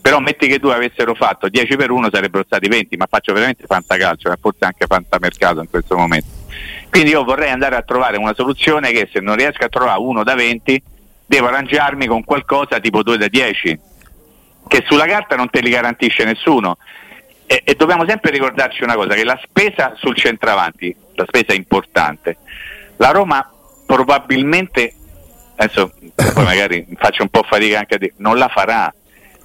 Però 0.00 0.20
metti 0.20 0.46
che 0.46 0.58
due 0.58 0.74
avessero 0.74 1.14
fatto 1.14 1.48
10 1.48 1.76
per 1.76 1.90
1 1.90 2.08
sarebbero 2.10 2.44
stati 2.46 2.68
20, 2.68 2.96
ma 2.96 3.06
faccio 3.08 3.32
veramente 3.32 3.66
fantacalcio, 3.66 4.32
e 4.32 4.36
forse 4.40 4.64
anche 4.64 4.86
fantamercato 4.86 5.60
in 5.60 5.68
questo 5.68 5.96
momento. 5.96 6.28
Quindi 6.88 7.10
io 7.10 7.24
vorrei 7.24 7.50
andare 7.50 7.76
a 7.76 7.82
trovare 7.82 8.16
una 8.16 8.32
soluzione 8.34 8.92
che 8.92 9.08
se 9.12 9.20
non 9.20 9.36
riesco 9.36 9.64
a 9.64 9.68
trovare 9.68 10.00
uno 10.00 10.24
da 10.24 10.34
20, 10.34 10.82
devo 11.26 11.48
arrangiarmi 11.48 12.06
con 12.06 12.24
qualcosa 12.24 12.80
tipo 12.80 13.02
2 13.02 13.18
da 13.18 13.28
10, 13.28 13.78
che 14.68 14.84
sulla 14.86 15.06
carta 15.06 15.34
non 15.34 15.50
te 15.50 15.60
li 15.60 15.70
garantisce 15.70 16.24
nessuno. 16.24 16.76
E, 17.46 17.62
e 17.64 17.74
dobbiamo 17.74 18.04
sempre 18.06 18.30
ricordarci 18.30 18.82
una 18.82 18.94
cosa, 18.94 19.14
che 19.14 19.24
la 19.24 19.40
spesa 19.42 19.94
sul 19.96 20.14
centravanti, 20.14 20.94
la 21.14 21.24
spesa 21.26 21.52
è 21.52 21.56
importante. 21.56 22.36
La 22.98 23.10
Roma 23.10 23.50
probabilmente, 23.86 24.94
adesso 25.56 25.92
poi 26.14 26.44
magari 26.44 26.86
faccio 26.96 27.22
un 27.22 27.30
po' 27.30 27.42
fatica 27.42 27.78
anche 27.78 27.94
a 27.94 27.98
dire, 27.98 28.12
non 28.18 28.36
la 28.36 28.48
farà, 28.48 28.92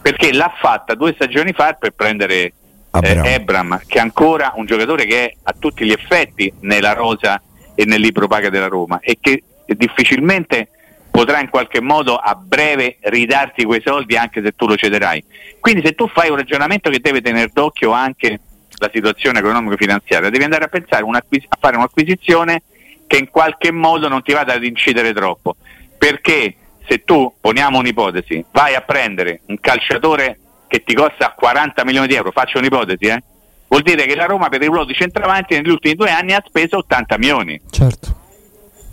perché 0.02 0.34
l'ha 0.34 0.54
fatta 0.60 0.96
due 0.96 1.14
stagioni 1.14 1.54
fa 1.54 1.74
per 1.74 1.92
prendere 1.92 2.54
eh. 3.02 3.34
Ebram, 3.34 3.80
che 3.88 3.98
è 3.98 4.02
ancora 4.02 4.52
un 4.56 4.66
giocatore 4.66 5.06
che 5.06 5.26
è 5.26 5.34
a 5.44 5.56
tutti 5.58 5.86
gli 5.86 5.92
effetti 5.92 6.54
nella 6.60 6.94
rosa 6.94 7.42
e 7.74 7.86
nel 7.86 8.02
libro 8.02 8.28
paga 8.28 8.50
della 8.50 8.68
Roma 8.68 9.00
e 9.00 9.18
che 9.20 9.44
difficilmente 9.66 10.70
potrà 11.14 11.40
in 11.40 11.50
qualche 11.50 11.80
modo 11.80 12.16
a 12.16 12.34
breve 12.34 12.98
ridarti 13.02 13.66
quei 13.66 13.84
soldi 13.86 14.18
anche 14.18 14.42
se 14.42 14.54
tu 14.54 14.66
lo 14.66 14.76
cederai. 14.76 15.24
Quindi 15.60 15.86
se 15.86 15.94
tu 15.94 16.08
fai 16.08 16.32
un 16.32 16.38
ragionamento 16.38 16.90
che 16.90 17.00
deve 17.00 17.22
tenere 17.22 17.52
d'occhio 17.54 17.92
anche 17.92 18.40
la 18.78 18.90
situazione 18.92 19.38
economico-finanziaria, 19.38 20.32
devi 20.32 20.44
andare 20.44 20.64
a 20.64 20.68
pensare 20.70 21.04
a 21.06 21.58
fare 21.60 21.76
un'acquisizione 21.76 22.64
che 23.06 23.18
in 23.18 23.30
qualche 23.30 23.72
modo 23.72 24.08
non 24.08 24.24
ti 24.24 24.34
vada 24.34 24.54
ad 24.54 24.64
incidere 24.64 25.14
troppo. 25.14 25.56
Perché 26.00 26.56
se 26.88 27.04
tu, 27.04 27.32
poniamo 27.40 27.78
un'ipotesi, 27.78 28.44
vai 28.50 28.74
a 28.74 28.82
prendere 28.82 29.42
un 29.46 29.60
calciatore 29.60 30.40
che 30.68 30.84
ti 30.84 30.96
costa 30.96 31.36
40 31.38 31.86
milioni 31.86 32.08
di 32.08 32.16
euro, 32.16 32.32
faccio 32.32 32.58
un'ipotesi, 32.58 33.06
eh? 33.06 33.24
vuol 33.68 33.84
dire 33.84 34.08
che 34.08 34.16
la 34.16 34.26
Roma 34.26 34.50
per 34.50 34.64
il 34.64 34.70
ruolo 34.70 34.86
di 34.86 34.96
centravanti 34.96 35.54
negli 35.54 35.70
ultimi 35.70 35.94
due 35.94 36.10
anni 36.10 36.34
ha 36.34 36.44
speso 36.44 36.78
80 36.78 37.18
milioni. 37.20 37.62
Certo. 37.70 38.22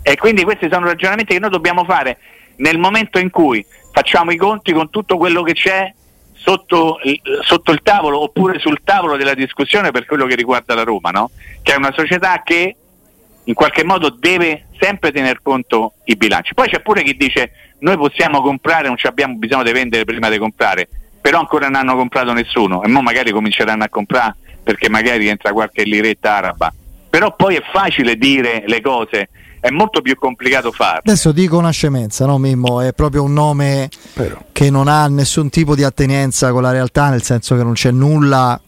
E 0.03 0.15
quindi 0.17 0.43
questi 0.43 0.67
sono 0.71 0.85
ragionamenti 0.85 1.33
che 1.33 1.39
noi 1.39 1.49
dobbiamo 1.49 1.83
fare 1.83 2.17
nel 2.57 2.77
momento 2.77 3.19
in 3.19 3.29
cui 3.29 3.65
facciamo 3.91 4.31
i 4.31 4.37
conti 4.37 4.71
con 4.73 4.89
tutto 4.89 5.17
quello 5.17 5.43
che 5.43 5.53
c'è 5.53 5.93
sotto 6.33 6.97
sotto 7.41 7.71
il 7.71 7.81
tavolo 7.83 8.21
oppure 8.21 8.59
sul 8.59 8.81
tavolo 8.83 9.15
della 9.15 9.35
discussione 9.35 9.91
per 9.91 10.05
quello 10.05 10.25
che 10.25 10.35
riguarda 10.35 10.73
la 10.73 10.83
Roma, 10.83 11.11
no? 11.11 11.29
che 11.61 11.73
è 11.73 11.77
una 11.77 11.91
società 11.93 12.41
che 12.43 12.75
in 13.43 13.53
qualche 13.53 13.83
modo 13.83 14.09
deve 14.09 14.65
sempre 14.79 15.11
tener 15.11 15.41
conto 15.41 15.93
i 16.05 16.15
bilanci. 16.15 16.53
Poi 16.53 16.69
c'è 16.69 16.81
pure 16.81 17.03
chi 17.03 17.15
dice 17.15 17.51
noi 17.79 17.97
possiamo 17.97 18.41
comprare, 18.41 18.87
non 18.87 18.97
abbiamo 19.03 19.35
bisogno 19.35 19.63
di 19.63 19.71
vendere 19.71 20.05
prima 20.05 20.29
di 20.29 20.37
comprare, 20.37 20.87
però 21.19 21.39
ancora 21.39 21.67
non 21.67 21.75
hanno 21.75 21.95
comprato 21.95 22.33
nessuno 22.33 22.83
e 22.83 22.87
mo 22.87 23.01
magari 23.01 23.31
cominceranno 23.31 23.83
a 23.83 23.89
comprare 23.89 24.35
perché 24.63 24.89
magari 24.89 25.27
entra 25.27 25.53
qualche 25.53 25.83
liretta 25.83 26.35
araba. 26.35 26.73
Però 27.09 27.35
poi 27.35 27.55
è 27.55 27.63
facile 27.71 28.15
dire 28.15 28.63
le 28.65 28.81
cose, 28.81 29.29
è 29.61 29.69
molto 29.69 30.01
più 30.01 30.15
complicato 30.17 30.71
farle. 30.73 30.99
Adesso 31.05 31.31
dico 31.31 31.57
una 31.57 31.69
scemenza, 31.69 32.25
no 32.25 32.37
Mimmo? 32.37 32.81
È 32.81 32.91
proprio 32.93 33.23
un 33.23 33.31
nome 33.31 33.89
Però. 34.13 34.37
che 34.51 34.69
non 34.69 34.89
ha 34.89 35.07
nessun 35.07 35.49
tipo 35.49 35.75
di 35.75 35.83
attenenza 35.83 36.51
con 36.51 36.63
la 36.63 36.71
realtà, 36.71 37.09
nel 37.09 37.21
senso 37.23 37.55
che 37.55 37.63
non 37.63 37.73
c'è 37.73 37.91
nulla 37.91 38.59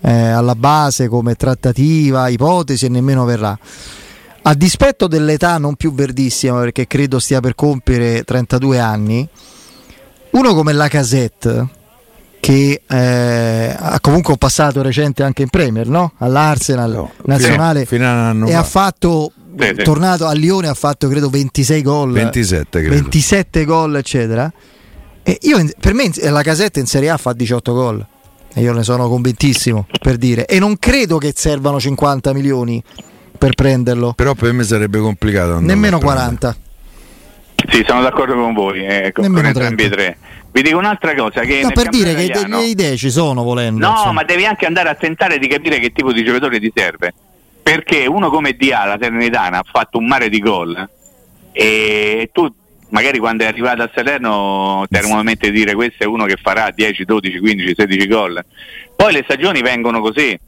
eh, 0.00 0.10
alla 0.28 0.54
base 0.54 1.06
come 1.08 1.34
trattativa, 1.34 2.28
ipotesi 2.28 2.86
e 2.86 2.88
nemmeno 2.88 3.24
verrà. 3.24 3.56
A 4.42 4.54
dispetto 4.54 5.06
dell'età 5.06 5.58
non 5.58 5.74
più 5.74 5.92
verdissima, 5.92 6.58
perché 6.60 6.86
credo 6.86 7.18
stia 7.18 7.40
per 7.40 7.54
compiere 7.54 8.22
32 8.24 8.78
anni, 8.78 9.28
uno 10.30 10.54
come 10.54 10.72
la 10.72 10.86
Casette, 10.88 11.66
che 12.38 12.80
eh, 12.86 13.76
ha 13.76 13.98
comunque 14.00 14.32
un 14.32 14.38
passato 14.38 14.80
recente 14.82 15.24
anche 15.24 15.42
in 15.42 15.48
Premier, 15.48 15.88
no? 15.88 16.12
all'Arsenal 16.18 16.90
No, 16.92 17.10
nazionale, 17.24 17.84
fino- 17.86 18.30
fino 18.30 18.46
e 18.46 18.52
fa. 18.52 18.58
ha 18.58 18.62
fatto, 18.62 19.32
Sì, 19.58 19.72
sì. 19.76 19.82
tornato 19.82 20.26
a 20.26 20.32
Lione, 20.32 20.68
ha 20.68 20.74
fatto 20.74 21.08
credo 21.08 21.28
26 21.30 21.82
gol. 21.82 22.12
27 22.12 22.80
credo. 22.80 22.94
27 22.94 23.64
gol, 23.64 23.96
eccetera. 23.96 24.52
E 25.22 25.38
io, 25.42 25.58
per 25.80 25.94
me, 25.94 26.10
la 26.30 26.42
casetta 26.42 26.78
in 26.78 26.86
Serie 26.86 27.10
A 27.10 27.16
fa 27.16 27.32
18 27.32 27.72
gol. 27.72 28.06
E 28.54 28.60
io 28.60 28.72
ne 28.72 28.82
sono 28.82 29.08
convintissimo 29.08 29.86
per 30.00 30.16
dire. 30.16 30.46
E 30.46 30.58
non 30.58 30.78
credo 30.78 31.18
che 31.18 31.32
servano 31.34 31.78
50 31.80 32.32
milioni 32.32 32.82
per 33.36 33.54
prenderlo, 33.54 34.12
Però 34.14 34.34
per 34.34 34.52
me 34.52 34.62
sarebbe 34.62 34.98
complicato. 34.98 35.58
nemmeno 35.60 35.96
a 35.96 35.98
prendere. 35.98 36.38
40. 36.38 36.56
Sì, 37.70 37.84
sono 37.86 38.02
d'accordo 38.02 38.34
con 38.34 38.54
voi, 38.54 38.84
eh, 38.86 39.10
con, 39.12 39.24
con 39.24 39.24
Nemmeno 39.24 39.48
entrambi 39.48 39.88
30. 39.88 39.94
tre. 39.96 40.18
vi 40.52 40.62
dico 40.62 40.78
un'altra 40.78 41.14
cosa. 41.14 41.40
Che 41.40 41.60
No, 41.62 41.70
per 41.72 41.88
dire 41.88 42.12
campionato 42.12 42.16
che 42.16 42.24
italiano- 42.24 42.58
le 42.58 42.64
idee 42.66 42.96
ci 42.96 43.10
sono 43.10 43.42
volendo. 43.42 43.86
No, 43.86 43.92
insomma. 43.92 44.12
ma 44.12 44.22
devi 44.24 44.46
anche 44.46 44.64
andare 44.66 44.88
a 44.90 44.94
tentare 44.94 45.38
di 45.38 45.48
capire 45.48 45.78
che 45.78 45.92
tipo 45.92 46.12
di 46.12 46.22
giocatore 46.24 46.60
ti 46.60 46.70
serve. 46.74 47.12
Perché 47.66 48.06
uno 48.06 48.30
come 48.30 48.52
Dia, 48.52 48.84
la 48.84 48.96
Salernitana, 49.00 49.58
ha 49.58 49.64
fatto 49.68 49.98
un 49.98 50.06
mare 50.06 50.28
di 50.28 50.38
gol 50.38 50.88
e 51.50 52.30
tu 52.32 52.48
magari 52.90 53.18
quando 53.18 53.42
è 53.42 53.48
arrivato 53.48 53.82
a 53.82 53.90
Salerno 53.92 54.84
ti 54.88 54.96
eri 54.96 55.06
un 55.06 55.16
momento 55.16 55.46
di 55.46 55.50
dire 55.50 55.74
questo 55.74 56.04
è 56.04 56.06
uno 56.06 56.26
che 56.26 56.36
farà 56.40 56.70
10, 56.70 57.04
12, 57.04 57.40
15, 57.40 57.74
16 57.74 58.06
gol. 58.06 58.44
Poi 58.94 59.12
le 59.12 59.22
stagioni 59.24 59.62
vengono 59.62 60.00
così, 60.00 60.38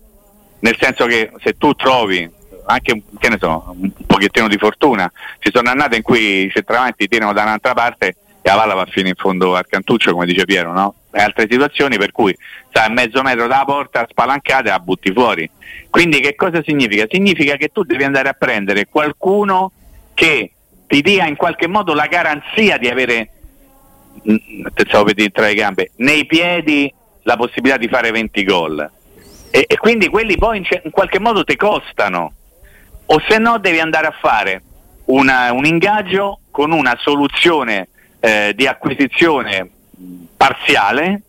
nel 0.61 0.77
senso 0.79 1.07
che 1.07 1.33
se 1.43 1.57
tu 1.59 1.73
trovi 1.73 2.31
anche 2.67 3.03
che 3.19 3.29
ne 3.29 3.39
so, 3.41 3.75
un 3.77 3.91
pochettino 4.07 4.47
di 4.47 4.57
fortuna, 4.57 5.11
ci 5.41 5.51
sono 5.53 5.71
annate 5.71 5.97
in 5.97 6.03
cui 6.03 6.45
i 6.45 6.51
centravanti 6.53 7.09
tirano 7.09 7.33
da 7.33 7.43
un'altra 7.43 7.75
parte 7.75 8.07
e 8.41 8.49
la 8.49 8.55
palla 8.55 8.75
va 8.75 8.87
fino 8.87 9.09
in 9.09 9.17
fondo 9.17 9.57
al 9.57 9.67
cantuccio, 9.67 10.13
come 10.13 10.25
dice 10.25 10.45
Piero, 10.45 10.73
no? 10.73 10.95
E 11.11 11.21
altre 11.21 11.47
situazioni 11.51 11.97
per 11.97 12.13
cui 12.13 12.37
stai 12.69 12.87
a 12.87 12.91
mezzo 12.91 13.23
metro 13.23 13.47
dalla 13.47 13.65
porta, 13.65 14.07
spalancata 14.09 14.69
e 14.69 14.71
la 14.71 14.79
butti 14.79 15.11
fuori. 15.13 15.49
Quindi 15.89 16.21
che 16.21 16.35
cosa 16.35 16.63
significa? 16.63 17.07
Significa 17.09 17.57
che 17.57 17.69
tu 17.69 17.83
devi 17.83 18.05
andare 18.05 18.29
a 18.29 18.35
prendere 18.35 18.87
qualcuno 18.87 19.73
che 20.13 20.53
ti 20.87 21.01
dia 21.01 21.27
in 21.27 21.37
qualche 21.37 21.67
modo 21.67 21.95
la 21.95 22.07
garanzia 22.07 22.77
di 22.77 22.89
avere, 22.89 23.31
mm, 24.31 24.67
pensavo 24.75 25.13
dire 25.13 25.31
tra 25.31 25.47
le 25.47 25.55
gambe, 25.55 25.91
nei 25.97 26.27
piedi 26.27 26.93
la 27.23 27.37
possibilità 27.37 27.79
di 27.79 27.89
fare 27.89 28.11
20 28.11 28.45
gol. 28.45 28.91
E, 29.51 29.65
e 29.67 29.77
quindi 29.79 30.09
quelli 30.09 30.37
poi 30.37 30.59
in, 30.59 30.65
in 30.83 30.91
qualche 30.91 31.19
modo 31.19 31.45
ti 31.45 31.57
costano. 31.57 32.33
O 33.07 33.23
se 33.27 33.39
no 33.39 33.59
devi 33.59 33.81
andare 33.81 34.07
a 34.07 34.15
fare 34.19 34.63
una- 35.07 35.53
un 35.53 35.65
ingaggio 35.65 36.41
con 36.51 36.73
una 36.73 36.97
soluzione 36.99 37.89
eh, 38.21 38.53
di 38.55 38.67
acquisizione 38.67 39.71
parziale 40.37 41.23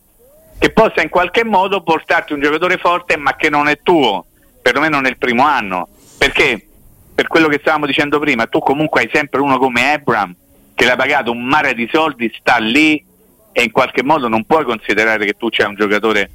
che 0.59 0.71
possa 0.71 1.01
in 1.01 1.09
qualche 1.09 1.45
modo 1.45 1.81
portarti 1.81 2.33
un 2.33 2.41
giocatore 2.41 2.77
forte 2.77 3.15
ma 3.17 3.35
che 3.35 3.49
non 3.49 3.67
è 3.67 3.79
tuo, 3.81 4.25
perlomeno 4.61 4.99
nel 4.99 5.17
primo 5.17 5.45
anno. 5.45 5.87
Perché 6.17 6.67
per 7.15 7.27
quello 7.27 7.47
che 7.47 7.59
stavamo 7.61 7.85
dicendo 7.85 8.19
prima, 8.19 8.45
tu 8.47 8.59
comunque 8.59 9.01
hai 9.01 9.09
sempre 9.11 9.39
uno 9.39 9.57
come 9.57 9.93
Abram 9.93 10.35
che 10.73 10.85
l'ha 10.85 10.95
pagato 10.95 11.31
un 11.31 11.43
mare 11.43 11.73
di 11.73 11.89
soldi, 11.91 12.33
sta 12.37 12.57
lì 12.57 13.03
e 13.51 13.63
in 13.63 13.71
qualche 13.71 14.03
modo 14.03 14.27
non 14.27 14.45
puoi 14.45 14.63
considerare 14.63 15.25
che 15.25 15.33
tu 15.33 15.49
c'è 15.49 15.65
un 15.65 15.75
giocatore 15.75 16.29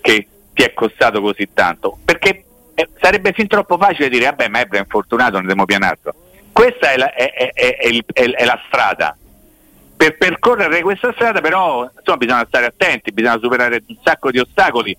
che 0.00 0.26
ti 0.52 0.62
è 0.62 0.72
costato 0.72 1.20
così 1.20 1.48
tanto. 1.54 1.98
Perché 2.04 2.44
eh, 2.74 2.88
sarebbe 3.00 3.32
fin 3.32 3.46
troppo 3.46 3.76
facile 3.76 4.08
dire 4.08 4.26
vabbè 4.26 4.48
ma 4.48 4.60
Abram 4.60 4.80
è 4.80 4.84
infortunato, 4.84 5.32
ne 5.32 5.38
andiamo 5.38 5.64
pianarlo. 5.64 6.14
Questa 6.52 6.90
è 6.90 6.96
la, 6.96 7.12
è- 7.14 7.52
è 7.52 8.44
la 8.44 8.60
strada. 8.66 9.16
Per 9.98 10.16
percorrere 10.16 10.80
questa 10.80 11.12
strada 11.12 11.40
però 11.40 11.90
insomma, 11.98 12.16
bisogna 12.18 12.44
stare 12.46 12.66
attenti, 12.66 13.10
bisogna 13.10 13.38
superare 13.40 13.82
un 13.88 13.96
sacco 14.04 14.30
di 14.30 14.38
ostacoli, 14.38 14.96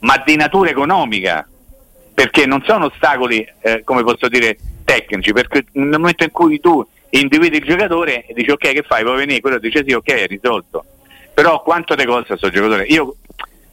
ma 0.00 0.20
di 0.26 0.34
natura 0.34 0.70
economica, 0.70 1.48
perché 2.12 2.46
non 2.46 2.60
sono 2.66 2.86
ostacoli, 2.86 3.46
eh, 3.60 3.82
come 3.84 4.02
posso 4.02 4.26
dire, 4.26 4.58
tecnici, 4.84 5.32
perché 5.32 5.66
nel 5.74 6.00
momento 6.00 6.24
in 6.24 6.32
cui 6.32 6.58
tu 6.58 6.84
individui 7.10 7.58
il 7.58 7.64
giocatore 7.64 8.26
e 8.26 8.34
dici 8.34 8.50
ok 8.50 8.72
che 8.72 8.82
fai, 8.84 9.04
puoi 9.04 9.18
venire, 9.18 9.40
quello 9.40 9.58
dice 9.60 9.84
sì, 9.86 9.92
ok, 9.92 10.10
è 10.10 10.26
risolto. 10.26 10.84
Però 11.32 11.62
quanto 11.62 11.94
ti 11.94 12.04
costa 12.04 12.36
questo 12.36 12.50
giocatore? 12.50 12.86
Io 12.86 13.14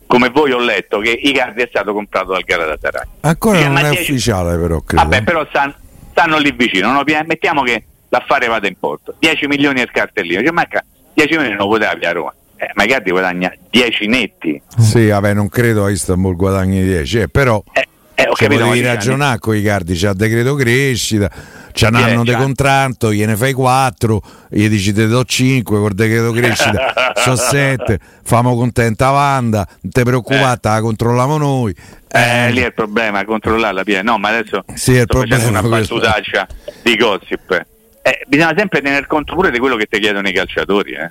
come 0.05 0.29
voi 0.29 0.51
ho 0.51 0.60
letto 0.60 1.00
che 1.00 1.10
Icardi 1.10 1.63
è 1.63 1.67
stato 1.69 1.91
comprato 1.91 2.34
dal 2.34 2.43
Galatasaray. 2.43 3.07
Ancora 3.22 3.57
Sì, 3.57 3.63
non 3.65 3.77
è 3.77 3.89
10 3.89 4.12
ufficiale, 4.12 4.57
però 4.57 4.79
credo. 4.81 5.03
Vabbè, 5.03 5.24
però 5.24 5.43
stan- 5.50 5.75
stanno 6.12 6.38
lì 6.38 6.51
vicino. 6.51 6.91
no? 6.91 7.03
Mettiamo 7.25 7.63
che 7.63 7.84
l'affare 8.09 8.47
vada 8.47 8.67
in 8.67 8.75
porto. 8.79 9.15
10 9.19 9.47
milioni 9.47 9.81
al 9.81 9.91
cartellino. 9.91 10.41
Cioè, 10.41 10.51
manca 10.51 10.83
10 11.13 11.35
milioni 11.35 11.55
non 11.55 11.67
poteva 11.67 11.91
a 11.91 12.11
Roma. 12.11 12.33
Eh, 12.59 12.71
ma 12.73 12.83
Icardi 12.85 13.11
guadagna 13.11 13.53
10 13.69 14.07
netti. 14.07 14.61
Sì, 14.79 15.07
vabbè, 15.07 15.33
non 15.33 15.47
credo 15.47 15.85
a 15.85 15.91
Istanbul 15.91 16.35
guadagni 16.35 16.81
10, 16.83 17.19
eh, 17.19 17.27
però 17.29 17.61
Eh, 17.71 17.87
ho 18.27 18.33
cioè, 18.33 18.47
capito, 18.47 18.63
dieci 18.71 18.81
ragionare 18.81 19.37
con 19.37 19.55
i 19.55 19.61
cardi, 19.61 19.95
c'ha 19.95 20.13
decreto 20.13 20.55
crescita, 20.55 21.29
c'ha 21.71 21.89
un 21.89 21.95
anno 21.97 22.23
di 22.23 22.31
c'ha- 22.31 22.37
contratto, 22.39 23.13
gliene 23.13 23.35
fai 23.35 23.53
4, 23.53 24.22
gli 24.50 24.67
dici 24.70 24.91
te 24.91 25.05
do 25.05 25.24
5, 25.24 25.77
col 25.77 25.93
decreto 25.93 26.31
crescita 26.31 27.13
sono 27.13 27.35
7, 27.35 28.00
famo 28.25 28.55
contenta 28.55 29.11
Wanda, 29.11 29.67
non 29.81 29.91
te 29.91 30.01
preoccupare, 30.01 30.57
te 30.59 30.70
la 30.70 30.81
controlliamo 30.81 31.37
noi. 31.37 31.75
Eh, 32.09 32.50
lì 32.53 32.61
è 32.61 32.65
il 32.65 32.74
problema, 32.74 33.24
controllarla 33.24 33.83
piena. 33.83 34.11
No, 34.13 34.17
ma 34.17 34.29
adesso 34.29 34.63
Sì, 34.74 34.96
è 34.96 35.01
il 35.01 35.05
facendo 35.07 35.35
problema 35.35 35.48
una 35.59 35.61
battutaccia 35.77 36.48
di 36.81 36.96
gossip. 36.96 37.65
Eh, 38.07 38.24
bisogna 38.25 38.53
sempre 38.55 38.79
tener 38.79 39.05
conto 39.05 39.35
pure 39.35 39.51
di 39.51 39.59
quello 39.59 39.75
che 39.75 39.85
ti 39.85 40.00
chiedono 40.00 40.29
i 40.29 40.31
calciatori. 40.31 40.93
eh. 40.93 41.09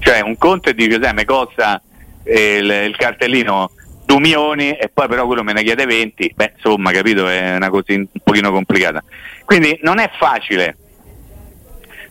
Cioè, 0.00 0.22
un 0.22 0.36
conto 0.36 0.70
e 0.70 0.74
dice, 0.74 0.98
sai, 1.00 1.14
mi 1.14 1.24
costa 1.24 1.80
eh, 2.24 2.56
il, 2.56 2.68
il 2.68 2.96
cartellino 2.96 3.70
2 4.06 4.18
milioni 4.18 4.72
e 4.72 4.90
poi 4.92 5.06
però 5.06 5.24
quello 5.26 5.44
me 5.44 5.52
ne 5.52 5.62
chiede 5.62 5.86
20. 5.86 6.32
Beh, 6.34 6.54
insomma, 6.56 6.90
capito, 6.90 7.28
è 7.28 7.54
una 7.54 7.70
cosa 7.70 7.92
un 7.92 8.08
pochino 8.24 8.50
complicata. 8.50 9.04
Quindi 9.44 9.78
non 9.82 10.00
è 10.00 10.10
facile. 10.18 10.76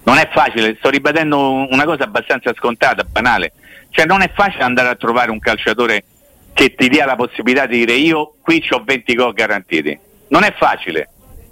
Non 0.03 0.17
è 0.17 0.29
facile, 0.31 0.77
sto 0.77 0.89
ribadendo 0.89 1.67
una 1.69 1.83
cosa 1.83 2.05
abbastanza 2.05 2.53
scontata, 2.55 3.03
banale. 3.03 3.51
Cioè 3.89 4.05
non 4.05 4.21
è 4.21 4.31
facile 4.33 4.63
andare 4.63 4.87
a 4.87 4.95
trovare 4.95 5.29
un 5.29 5.39
calciatore 5.39 6.05
che 6.53 6.73
ti 6.73 6.87
dia 6.87 7.05
la 7.05 7.17
possibilità 7.17 7.65
di 7.65 7.79
dire 7.79 7.95
io 7.95 8.35
qui 8.41 8.65
ho 8.69 8.81
20 8.81 9.13
gol 9.13 9.33
garantiti. 9.33 9.99
Non 10.29 10.43
è 10.43 10.53
facile, 10.57 11.09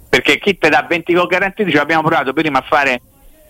perché 0.10 0.40
chi 0.40 0.58
ti 0.58 0.68
dà 0.70 0.86
20 0.90 1.14
gol 1.14 1.28
garantiti, 1.28 1.70
ci 1.72 1.78
abbiamo 1.78 2.02
provato 2.08 2.34
prima 2.34 2.60
a 2.60 2.66
fare 2.68 3.02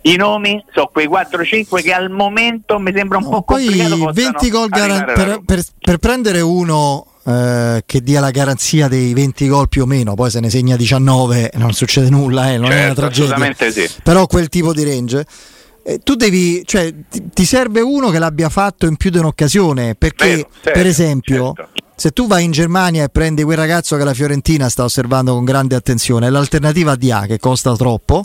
i 0.03 0.15
nomi, 0.15 0.63
sono 0.73 0.87
quei 0.91 1.07
4-5 1.07 1.81
che 1.81 1.91
al 1.93 2.09
momento 2.09 2.79
mi 2.79 2.91
sembra 2.95 3.17
un 3.17 3.23
po' 3.29 3.41
Poi 3.41 3.65
complicato. 3.65 3.89
possano 3.97 4.11
20 4.13 4.49
gol 4.49 4.69
garan- 4.69 5.05
per, 5.13 5.41
per- 5.45 5.63
per 5.79 5.97
prendere 5.97 6.39
uno 6.41 7.05
eh, 7.25 7.83
che 7.85 8.01
dia 8.01 8.19
la 8.21 8.31
garanzia 8.31 8.87
dei 8.87 9.13
20 9.13 9.47
gol 9.49 9.67
più 9.67 9.83
o 9.83 9.85
meno, 9.85 10.15
poi 10.15 10.29
se 10.29 10.39
ne 10.39 10.49
segna 10.49 10.75
19 10.77 11.51
non 11.55 11.73
succede 11.73 12.09
nulla, 12.09 12.51
eh, 12.51 12.57
non 12.57 12.71
è 12.71 12.85
una 12.85 12.93
Certo, 12.95 13.01
tragedia. 13.01 13.71
sì. 13.71 13.89
Però 14.03 14.25
quel 14.27 14.47
tipo 14.49 14.73
di 14.73 14.83
range. 14.85 15.25
eh, 15.83 15.99
tu 15.99 16.15
devi, 16.15 16.61
cioè, 16.65 16.93
ti, 17.09 17.29
ti 17.33 17.45
serve 17.45 17.81
uno 17.81 18.09
che 18.09 18.19
l'abbia 18.19 18.49
fatto 18.49 18.85
in 18.85 18.95
più 18.95 19.09
di 19.09 19.17
un'occasione. 19.17 19.95
Perché, 19.95 20.25
Vero, 20.27 20.49
serio, 20.61 20.71
per 20.81 20.85
esempio, 20.87 21.53
certo. 21.55 21.71
Se 21.99 22.11
tu 22.11 22.27
vai 22.27 22.45
in 22.45 22.51
Germania 22.51 23.03
e 23.03 23.09
prendi 23.09 23.43
quel 23.43 23.57
ragazzo 23.57 23.97
che 23.97 24.05
la 24.05 24.13
Fiorentina 24.13 24.69
sta 24.69 24.85
osservando 24.85 25.33
con 25.33 25.43
grande 25.43 25.75
attenzione, 25.75 26.29
l'alternativa 26.29 26.93
a 26.93 26.95
Dia 26.95 27.25
che 27.25 27.39
costa 27.39 27.75
troppo, 27.75 28.23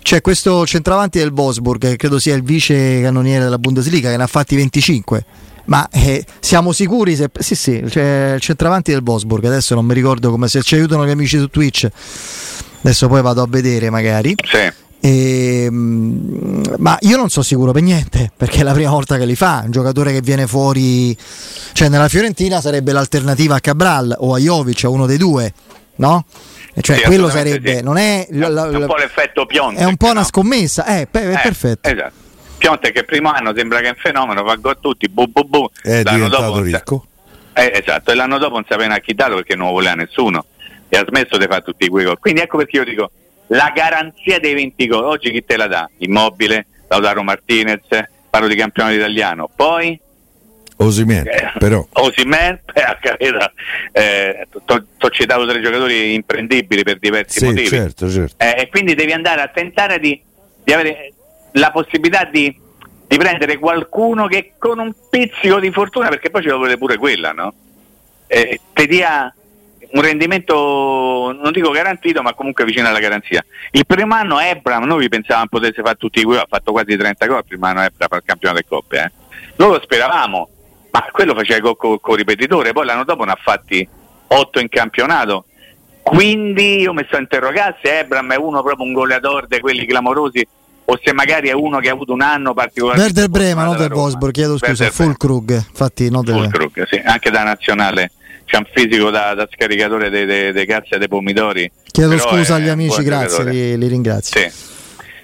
c'è 0.00 0.20
questo 0.20 0.64
centravanti 0.64 1.18
del 1.18 1.32
Wolfsburg, 1.34 1.80
che 1.80 1.96
credo 1.96 2.20
sia 2.20 2.36
il 2.36 2.44
vice 2.44 3.00
cannoniere 3.02 3.42
della 3.42 3.58
Bundesliga, 3.58 4.10
che 4.10 4.16
ne 4.16 4.22
ha 4.22 4.28
fatti 4.28 4.54
25. 4.54 5.24
Ma 5.64 5.88
eh, 5.90 6.24
siamo 6.38 6.70
sicuri 6.70 7.16
se. 7.16 7.28
Sì, 7.36 7.56
sì, 7.56 7.82
c'è 7.84 8.34
il 8.36 8.40
centravanti 8.40 8.92
del 8.92 9.02
Wolfsburg. 9.04 9.44
Adesso 9.44 9.74
non 9.74 9.86
mi 9.86 9.94
ricordo 9.94 10.30
come 10.30 10.46
se 10.46 10.62
ci 10.62 10.76
aiutano 10.76 11.04
gli 11.04 11.10
amici 11.10 11.36
su 11.36 11.48
Twitch. 11.48 11.88
Adesso 12.82 13.08
poi 13.08 13.22
vado 13.22 13.42
a 13.42 13.46
vedere 13.48 13.90
magari. 13.90 14.36
Sì. 14.44 14.88
Ehm, 15.02 16.74
ma 16.78 16.96
io 17.00 17.16
non 17.16 17.28
sono 17.30 17.44
sicuro 17.44 17.72
per 17.72 17.82
niente 17.82 18.30
perché 18.36 18.60
è 18.60 18.62
la 18.62 18.72
prima 18.72 18.90
volta 18.90 19.16
che 19.16 19.24
li 19.24 19.34
fa. 19.36 19.62
Un 19.64 19.70
giocatore 19.70 20.12
che 20.12 20.20
viene 20.20 20.46
fuori, 20.46 21.16
cioè 21.72 21.88
nella 21.88 22.08
Fiorentina 22.08 22.60
sarebbe 22.60 22.92
l'alternativa 22.92 23.56
a 23.56 23.60
Cabral 23.60 24.14
o 24.18 24.34
a 24.34 24.38
Jovic, 24.38 24.84
a 24.84 24.88
uno 24.88 25.06
dei 25.06 25.16
due, 25.18 25.52
no? 25.96 26.24
E 26.74 26.82
Cioè 26.82 26.96
Sì, 26.98 27.02
quello 27.02 27.28
sarebbe, 27.28 27.78
sì. 27.78 27.82
non 27.82 27.96
è, 27.96 28.26
È 28.28 28.34
un- 28.46 28.56
è 28.72 28.76
un 28.76 28.86
po' 28.86 28.96
l'effetto 28.96 29.44
Piontek, 29.46 29.80
è 29.82 29.84
un 29.84 29.96
po' 29.96 30.06
una 30.10 30.20
no? 30.20 30.24
scommessa, 30.26 30.84
eh, 31.00 31.06
pe- 31.10 31.22
è 31.30 31.34
Eh, 31.34 31.40
perfetto. 31.42 31.88
Esatto. 31.88 32.12
Pionte 32.58 32.92
che 32.92 33.04
primo 33.04 33.30
anno 33.32 33.52
sembra 33.56 33.80
che 33.80 33.86
è 33.86 33.88
un 33.88 33.96
fenomeno, 33.98 34.44
fa 34.44 34.54
gol 34.56 34.72
a 34.72 34.78
tutti, 34.80 35.08
bu, 35.08 35.26
bu, 35.26 35.44
bu. 35.48 35.70
È 35.82 36.02
L'anno 36.02 36.16
diventato 36.16 36.42
dopo 36.44 36.60
ricco. 36.60 37.04
Eh, 37.54 37.72
esatto, 37.82 38.10
e 38.12 38.14
l'anno 38.14 38.38
dopo 38.38 38.54
non 38.54 38.64
sapeva 38.68 38.86
neanche 38.88 39.06
chi 39.06 39.14
dato 39.14 39.34
perché 39.34 39.56
non 39.56 39.68
lo 39.68 39.72
voleva 39.72 39.94
nessuno 39.94 40.44
e 40.88 40.96
ha 40.96 41.04
smesso 41.08 41.36
di 41.38 41.46
fare 41.48 41.62
tutti 41.62 41.88
quei 41.88 42.04
gol. 42.04 42.18
Quindi 42.18 42.40
ecco 42.42 42.58
perché 42.58 42.76
io 42.76 42.84
dico 42.84 43.10
la 43.50 43.72
garanzia 43.74 44.38
dei 44.38 44.54
20 44.54 44.86
gol. 44.86 45.04
Oggi 45.04 45.30
chi 45.30 45.44
te 45.44 45.56
la 45.56 45.66
dà? 45.66 45.88
Immobile, 45.98 46.66
Lautaro 46.88 47.22
Martinez, 47.22 47.86
parlo 48.28 48.48
di 48.48 48.56
campionato 48.56 48.96
italiano. 48.96 49.48
Poi 49.54 49.98
Osimhen, 50.76 51.26
eh, 51.26 51.52
però 51.58 51.86
Osimhen, 51.92 52.60
eh, 53.92 54.46
ho 54.98 55.10
citato 55.10 55.46
tre 55.46 55.60
giocatori 55.60 56.14
imprendibili 56.14 56.82
per 56.82 56.98
diversi 56.98 57.40
sì, 57.40 57.44
motivi. 57.44 57.66
certo, 57.66 58.08
certo. 58.08 58.36
Eh, 58.38 58.62
e 58.62 58.68
quindi 58.68 58.94
devi 58.94 59.12
andare 59.12 59.42
a 59.42 59.48
tentare 59.48 59.98
di, 59.98 60.18
di 60.64 60.72
avere 60.72 61.12
la 61.52 61.70
possibilità 61.70 62.24
di, 62.24 62.58
di 63.06 63.16
prendere 63.18 63.58
qualcuno 63.58 64.26
che 64.26 64.52
con 64.56 64.78
un 64.78 64.92
pizzico 65.10 65.60
di 65.60 65.70
fortuna, 65.70 66.08
perché 66.08 66.30
poi 66.30 66.42
ci 66.42 66.48
vuole 66.48 66.78
pure 66.78 66.96
quella, 66.96 67.32
no? 67.32 67.52
Eh, 68.26 68.60
ti 68.72 68.86
dia 68.86 69.34
un 69.92 70.02
rendimento, 70.02 71.36
non 71.40 71.52
dico 71.52 71.70
garantito, 71.70 72.22
ma 72.22 72.34
comunque 72.34 72.64
vicino 72.64 72.88
alla 72.88 73.00
garanzia. 73.00 73.44
Il 73.72 73.86
primo 73.86 74.14
anno 74.14 74.38
Ebram, 74.38 74.84
noi 74.84 75.08
pensavamo 75.08 75.46
potesse 75.48 75.82
fare 75.82 75.96
tutti 75.96 76.20
i 76.20 76.22
gol, 76.22 76.36
ha 76.36 76.46
fatto 76.48 76.72
quasi 76.72 76.96
30 76.96 77.26
gol 77.26 77.38
il 77.38 77.44
primo 77.46 77.66
anno 77.66 77.82
Ebram 77.82 78.08
il 78.12 78.22
campionato 78.24 78.60
del 78.60 78.68
Coppe. 78.68 78.98
Eh. 78.98 79.10
Noi 79.56 79.70
lo 79.70 79.80
speravamo, 79.82 80.48
ma 80.90 81.06
quello 81.10 81.34
faceva 81.34 81.56
il 81.56 81.76
gol 81.76 82.00
con 82.00 82.14
ripetitore, 82.14 82.72
poi 82.72 82.86
l'anno 82.86 83.04
dopo 83.04 83.24
ne 83.24 83.32
ha 83.32 83.38
fatti 83.40 83.86
8 84.28 84.60
in 84.60 84.68
campionato. 84.68 85.46
Quindi 86.02 86.80
io 86.80 86.92
mi 86.92 87.04
sto 87.06 87.16
a 87.16 87.20
interrogare 87.20 87.76
se 87.82 87.98
Ebram 88.00 88.32
è 88.32 88.36
uno 88.36 88.62
proprio 88.62 88.86
un 88.86 88.92
goleador 88.92 89.46
di 89.46 89.60
quelli 89.60 89.86
clamorosi 89.86 90.46
o 90.84 90.98
se 91.02 91.12
magari 91.12 91.48
è 91.48 91.52
uno 91.52 91.78
che 91.78 91.88
ha 91.88 91.92
avuto 91.92 92.12
un 92.12 92.22
anno 92.22 92.54
particolarmente 92.54 93.20
Werder 93.20 93.28
Brema, 93.28 93.64
non 93.64 93.76
del. 93.76 93.92
Wolfsburg, 93.92 94.32
chiedo 94.32 94.56
scusa, 94.56 94.90
Fulkrug, 94.90 95.50
infatti 95.50 96.10
non 96.10 96.24
del 96.24 96.34
Fulkrug, 96.34 96.86
sì, 96.86 97.00
anche 97.04 97.30
da 97.30 97.44
nazionale 97.44 98.12
c'è 98.50 98.56
un 98.56 98.66
fisico 98.72 99.10
da, 99.10 99.34
da 99.34 99.48
scaricatore 99.50 100.10
dei 100.10 100.26
de, 100.26 100.52
de 100.52 100.66
cazze 100.66 100.96
e 100.96 100.98
dei 100.98 101.06
pomidori. 101.08 101.70
Chiedo 101.92 102.18
scusa 102.18 102.56
agli 102.56 102.68
amici, 102.68 103.02
grazie, 103.04 103.44
li, 103.44 103.78
li 103.78 103.86
ringrazio. 103.86 104.40
Sì. 104.40 104.68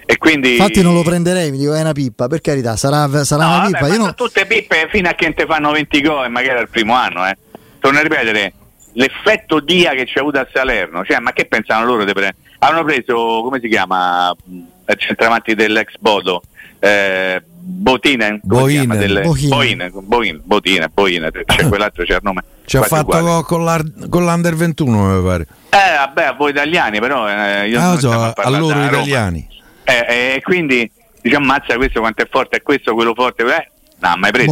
E 0.09 0.17
quindi 0.17 0.51
Infatti 0.51 0.81
non 0.81 0.93
lo 0.93 1.01
prenderei, 1.01 1.51
mi 1.51 1.57
dico 1.57 1.73
è 1.73 1.81
una 1.81 1.91
pippa, 1.91 2.27
per 2.27 2.39
carità, 2.39 2.77
sarà, 2.77 3.25
sarà 3.25 3.43
No, 3.43 3.49
una 3.49 3.57
vabbè, 3.63 3.71
pippa. 3.77 3.87
Io 3.93 3.97
non- 3.97 4.15
tutte 4.15 4.45
pippe 4.45 4.87
fino 4.89 5.09
a 5.09 5.13
che 5.13 5.25
non 5.25 5.33
te 5.33 5.45
fanno 5.45 5.71
20 5.71 6.01
gol 6.01 6.25
e 6.25 6.29
magari 6.29 6.57
al 6.59 6.69
primo 6.69 6.93
anno, 6.93 7.27
eh. 7.27 7.35
Torno 7.79 7.99
a 7.99 8.01
ripetere, 8.01 8.53
l'effetto 8.93 9.59
Dia 9.59 9.91
che 9.91 10.05
c'è 10.05 10.21
avuto 10.21 10.39
a 10.39 10.47
Salerno, 10.51 11.03
cioè, 11.03 11.19
ma 11.19 11.33
che 11.33 11.45
pensavano 11.45 11.87
loro 11.87 12.05
di 12.05 12.13
prendere? 12.13 12.37
Hanno 12.59 12.85
preso, 12.85 13.13
come 13.43 13.59
si 13.59 13.67
chiama, 13.67 14.31
mh, 14.31 14.55
il 14.87 14.95
centravanti 14.97 15.53
dell'ex 15.55 15.95
Bodo, 15.99 16.41
eh, 16.79 17.41
Botinen, 17.69 18.39
come 18.47 18.69
si 18.69 18.77
Boinen. 18.77 18.85
chiama? 18.85 18.95
Del- 18.95 19.21
Bohin. 19.23 19.49
Bohin, 19.49 19.91
Bohin, 20.05 20.41
Botina, 20.43 20.89
Bohin, 20.93 21.29
c'è 21.45 21.67
quell'altro 21.67 22.05
c'è 22.05 22.13
il 22.13 22.19
nome. 22.21 22.41
Ci 22.65 22.77
ha 22.77 22.81
fatto 22.83 23.43
con, 23.45 23.63
l'ar- 23.65 24.07
con 24.09 24.23
l'Under 24.23 24.55
21, 24.55 25.17
mi 25.19 25.23
pare. 25.25 25.47
Eh, 25.69 25.95
vabbè, 25.97 26.23
a 26.23 26.33
voi 26.33 26.51
italiani, 26.51 26.99
però 26.99 27.27
eh, 27.27 27.67
io 27.67 27.77
Ah, 27.79 27.83
non 27.83 27.93
lo 27.95 27.99
so, 27.99 28.11
a 28.11 28.33
a 28.35 28.49
loro 28.49 28.81
italiani. 28.83 29.47
Eh, 29.83 30.05
eh, 30.07 30.33
e 30.37 30.41
quindi 30.41 30.89
diciamo 31.21 31.43
ammazza 31.45 31.75
questo 31.75 31.99
quanto 31.99 32.23
è 32.23 32.27
forte, 32.29 32.57
è 32.57 32.61
questo, 32.61 32.93
quello 32.93 33.13
forte, 33.13 33.43
eh, 33.43 33.69
no, 33.99 34.13
mai 34.17 34.31
presa. 34.31 34.47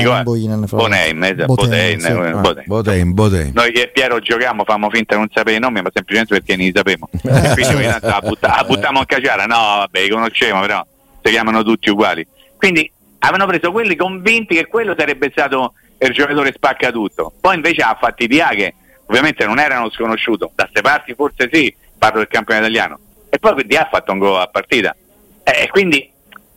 Dico, 0.00 0.10
non 0.10 0.12
eh, 0.12 0.16
l'altro. 0.16 0.32
esatto, 0.76 0.76
Botheim, 0.76 1.34
Botheim, 1.46 1.98
sì. 2.00 2.06
eh, 2.06 2.12
Ah, 2.12 2.34
Botheim. 2.40 2.66
Botein, 2.66 3.12
Botein. 3.14 3.50
Noi 3.54 3.72
che 3.72 3.90
Piero 3.92 4.18
giochiamo, 4.20 4.64
famo 4.64 4.90
finta 4.90 5.14
di 5.14 5.20
non 5.20 5.30
sapere 5.32 5.56
i 5.56 5.60
nomi, 5.60 5.80
ma 5.80 5.90
semplicemente 5.92 6.34
perché 6.34 6.56
ne 6.56 6.64
li 6.64 6.72
sappiamo. 6.74 7.08
E 7.12 7.54
quindi 7.64 7.84
tanto 7.86 8.06
la, 8.08 8.20
butta- 8.22 8.48
la 8.56 8.64
buttiamo 8.66 8.98
in 9.00 9.06
caciara, 9.06 9.46
no, 9.46 9.56
vabbè, 9.56 10.02
li 10.02 10.08
conosciamo, 10.10 10.60
però 10.60 10.86
si 11.22 11.30
chiamano 11.30 11.62
tutti 11.62 11.90
uguali. 11.90 12.26
Quindi 12.58 12.90
avevano 13.20 13.46
preso 13.46 13.72
quelli 13.72 13.96
convinti 13.96 14.56
che 14.56 14.66
quello 14.66 14.94
sarebbe 14.98 15.30
stato 15.30 15.74
il 15.98 16.12
giocatore 16.12 16.52
spacca 16.52 16.90
tutto. 16.90 17.32
Poi 17.40 17.54
invece 17.54 17.82
ha 17.82 17.96
fatti 17.98 18.26
di 18.26 18.40
A 18.40 18.48
che 18.48 18.74
ovviamente 19.06 19.46
non 19.46 19.58
erano 19.58 19.90
sconosciuto, 19.90 20.50
da 20.54 20.66
ste 20.68 20.82
parti 20.82 21.14
forse 21.14 21.48
sì, 21.50 21.74
parlo 21.96 22.18
del 22.18 22.28
campione 22.28 22.60
italiano. 22.60 22.98
E 23.30 23.38
poi 23.38 23.64
di 23.64 23.76
A 23.76 23.82
ha 23.82 23.88
fatto 23.90 24.12
un 24.12 24.18
gol 24.18 24.40
a 24.40 24.48
partita. 24.48 24.94
Eh, 25.44 25.68
quindi, 25.70 26.10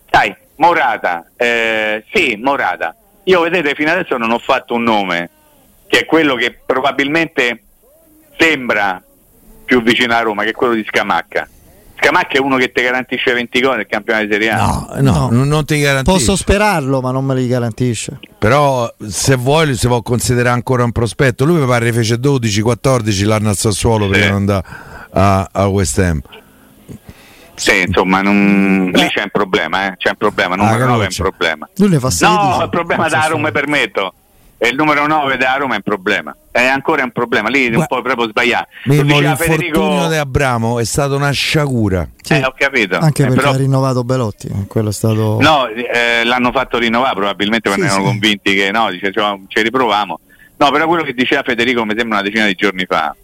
sai, 0.10 0.36
Morata, 0.56 1.30
eh, 1.38 2.04
sì, 2.12 2.36
Morata. 2.36 2.96
Io 3.26 3.42
vedete, 3.42 3.74
fino 3.76 3.92
adesso 3.92 4.18
non 4.18 4.32
ho 4.32 4.40
fatto 4.40 4.74
un 4.74 4.84
nome, 4.84 5.30
che 5.88 6.00
è 6.00 6.06
quello 6.06 6.36
che 6.36 6.60
probabilmente 6.66 7.64
sembra 8.38 9.02
più 9.64 9.82
vicino 9.82 10.16
a 10.16 10.22
Roma, 10.22 10.44
che 10.44 10.50
è 10.50 10.54
quello 10.54 10.74
di 10.74 10.84
Scamacca. 10.84 11.48
Scamacca 12.04 12.34
è 12.34 12.40
uno 12.40 12.58
che 12.58 12.72
ti 12.72 12.82
garantisce 12.82 13.32
20 13.32 13.60
gol 13.62 13.76
nel 13.78 13.86
campionato 13.88 14.26
di 14.26 14.32
Serie 14.32 14.50
A. 14.50 14.58
No, 14.58 14.88
no, 15.02 15.30
No. 15.30 15.44
non- 15.46 15.66
ti 15.66 15.80
garantisco. 15.80 16.18
Posso 16.18 16.36
sperarlo, 16.36 17.00
ma 17.00 17.12
non 17.12 17.24
me 17.24 17.36
li 17.36 17.48
garantisce. 17.48 18.18
Però 18.40 18.92
se 19.08 19.36
vuoi 19.36 19.76
si 19.76 19.86
può 19.88 20.02
considerare 20.02 20.56
ancora 20.56 20.84
un 20.84 20.92
prospetto. 20.92 21.46
Lui 21.46 21.60
mi 21.60 21.68
pare 21.68 21.94
fece 21.94 22.16
12-14 22.20 23.26
l'anno 23.26 23.50
al 23.50 23.56
Sassuolo 23.56 24.06
Sì. 24.06 24.12
prima 24.12 24.26
di 24.28 24.32
andare 24.34 24.64
a, 25.12 25.48
a 25.52 25.68
West 25.68 26.00
Ham. 26.00 26.22
Sì, 27.54 27.82
insomma, 27.86 28.22
non- 28.24 28.90
lì 28.92 29.08
c'è 29.10 29.22
un 29.22 29.30
problema, 29.32 29.86
eh? 29.92 29.98
c'è 29.98 30.10
un 30.10 30.16
problema, 30.18 30.56
Ah, 30.56 30.58
numero 30.58 30.78
9 30.86 31.04
è 31.04 31.08
un 31.08 31.14
Croce. 31.14 31.22
problema. 31.22 31.70
Lui 31.76 31.90
ne 31.90 32.00
fa 32.00 32.10
16. 32.10 32.58
No, 32.58 32.64
il 32.64 32.70
problema 32.70 33.08
da 33.10 33.28
Roma, 33.30 33.52
permetto. 33.52 34.14
E 34.64 34.68
il 34.68 34.76
numero 34.76 35.08
9 35.08 35.38
da 35.38 35.56
Roma 35.56 35.74
è 35.74 35.78
un 35.78 35.82
problema. 35.82 36.36
È 36.52 36.64
ancora 36.64 37.02
un 37.04 37.10
problema, 37.12 37.50
lì 37.50 37.66
un 37.66 37.74
Gua- 37.74 37.88
po' 37.88 38.02
proprio 38.04 38.28
sbagliato. 38.28 38.68
Mimmo, 38.84 39.02
diceva 39.04 39.20
l'infortunio 39.22 39.58
Federico... 39.74 40.08
di 40.10 40.16
Abramo 40.18 40.80
è 40.80 40.84
stata 40.84 41.16
una 41.16 41.32
sciagura. 41.32 42.08
Sì. 42.22 42.34
Eh, 42.34 42.44
ho 42.46 42.54
capito. 42.56 42.98
Anche 43.00 43.24
Eh, 43.24 43.26
perché 43.26 43.42
però- 43.42 43.54
ha 43.56 43.58
rinnovato 43.58 44.04
Belotti, 44.04 44.48
eh, 44.50 44.68
quello 44.68 44.90
è 44.90 44.94
stato... 44.94 45.40
No, 45.42 45.68
eh, 45.68 46.24
l'hanno 46.24 46.52
fatto 46.52 46.78
rinnovare 46.78 47.16
probabilmente 47.16 47.70
quando 47.70 47.88
Sì, 47.88 47.92
erano 47.92 48.06
sì. 48.06 48.12
convinti 48.12 48.54
che 48.54 48.70
no, 48.70 48.92
dice, 48.92 49.12
cioè, 49.12 49.36
ci 49.48 49.64
riproviamo. 49.64 50.20
No, 50.58 50.70
però 50.70 50.86
quello 50.86 51.02
che 51.02 51.14
diceva 51.14 51.42
Federico 51.42 51.84
mi 51.84 51.96
sembra 51.98 52.20
una 52.20 52.22
decina 52.30 52.46
di 52.46 52.54
giorni 52.54 52.86
fa, 52.88 53.16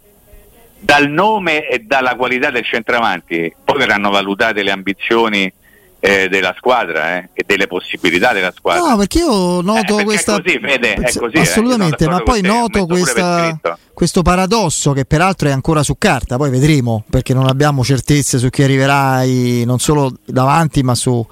dal 0.80 1.08
nome 1.08 1.68
e 1.68 1.78
dalla 1.86 2.16
qualità 2.16 2.50
del 2.50 2.64
centravanti, 2.64 3.54
poi 3.64 3.78
verranno 3.78 4.10
valutate 4.10 4.64
le 4.64 4.72
ambizioni 4.72 5.52
eh, 6.00 6.28
della 6.28 6.54
squadra 6.56 7.16
eh, 7.16 7.30
e 7.32 7.44
delle 7.46 7.66
possibilità 7.66 8.32
della 8.32 8.52
squadra. 8.56 8.90
No, 8.90 8.96
perché 8.96 9.18
io 9.18 9.60
Eh, 9.60 9.62
noto 9.62 9.80
perché 9.80 10.00
è 10.00 10.04
questa. 10.04 10.40
così, 10.40 10.58
Fede, 10.62 10.94
è 10.94 11.10
Sì, 11.10 11.18
così, 11.18 11.36
eh, 11.36 11.40
Assolutamente, 11.40 12.08
ma 12.08 12.20
poi 12.20 12.40
noto 12.40 12.86
questa- 12.86 13.58
questo 13.92 14.22
paradosso 14.22 14.92
che 14.92 15.04
peraltro 15.04 15.48
è 15.48 15.52
ancora 15.52 15.82
su 15.82 15.96
carta, 15.98 16.36
poi 16.36 16.50
vedremo 16.50 17.04
perché 17.10 17.34
non 17.34 17.48
abbiamo 17.48 17.82
certezze 17.82 18.38
su 18.38 18.48
chi 18.48 18.62
arriverai 18.62 19.64
non 19.66 19.80
solo 19.80 20.12
davanti 20.24 20.82
ma 20.84 20.94
su 20.94 21.26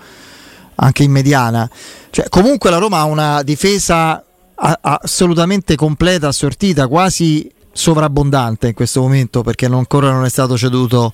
anche 0.79 1.03
in 1.05 1.11
mediana. 1.13 1.71
Cioè, 2.11 2.29
comunque 2.29 2.69
la 2.71 2.79
Roma 2.79 2.99
ha 2.99 3.05
una 3.05 3.43
difesa 3.43 4.23
a- 4.57 4.79
assolutamente 4.83 5.77
completa, 5.77 6.29
assortita, 6.29 6.89
quasi 6.89 7.49
sovrabbondante 7.73 8.69
in 8.69 8.75
questo 8.75 9.01
momento 9.03 9.43
perché 9.43 9.67
ancora 9.67 10.11
non 10.11 10.25
è 10.25 10.29
stato 10.31 10.57
ceduto 10.59 11.13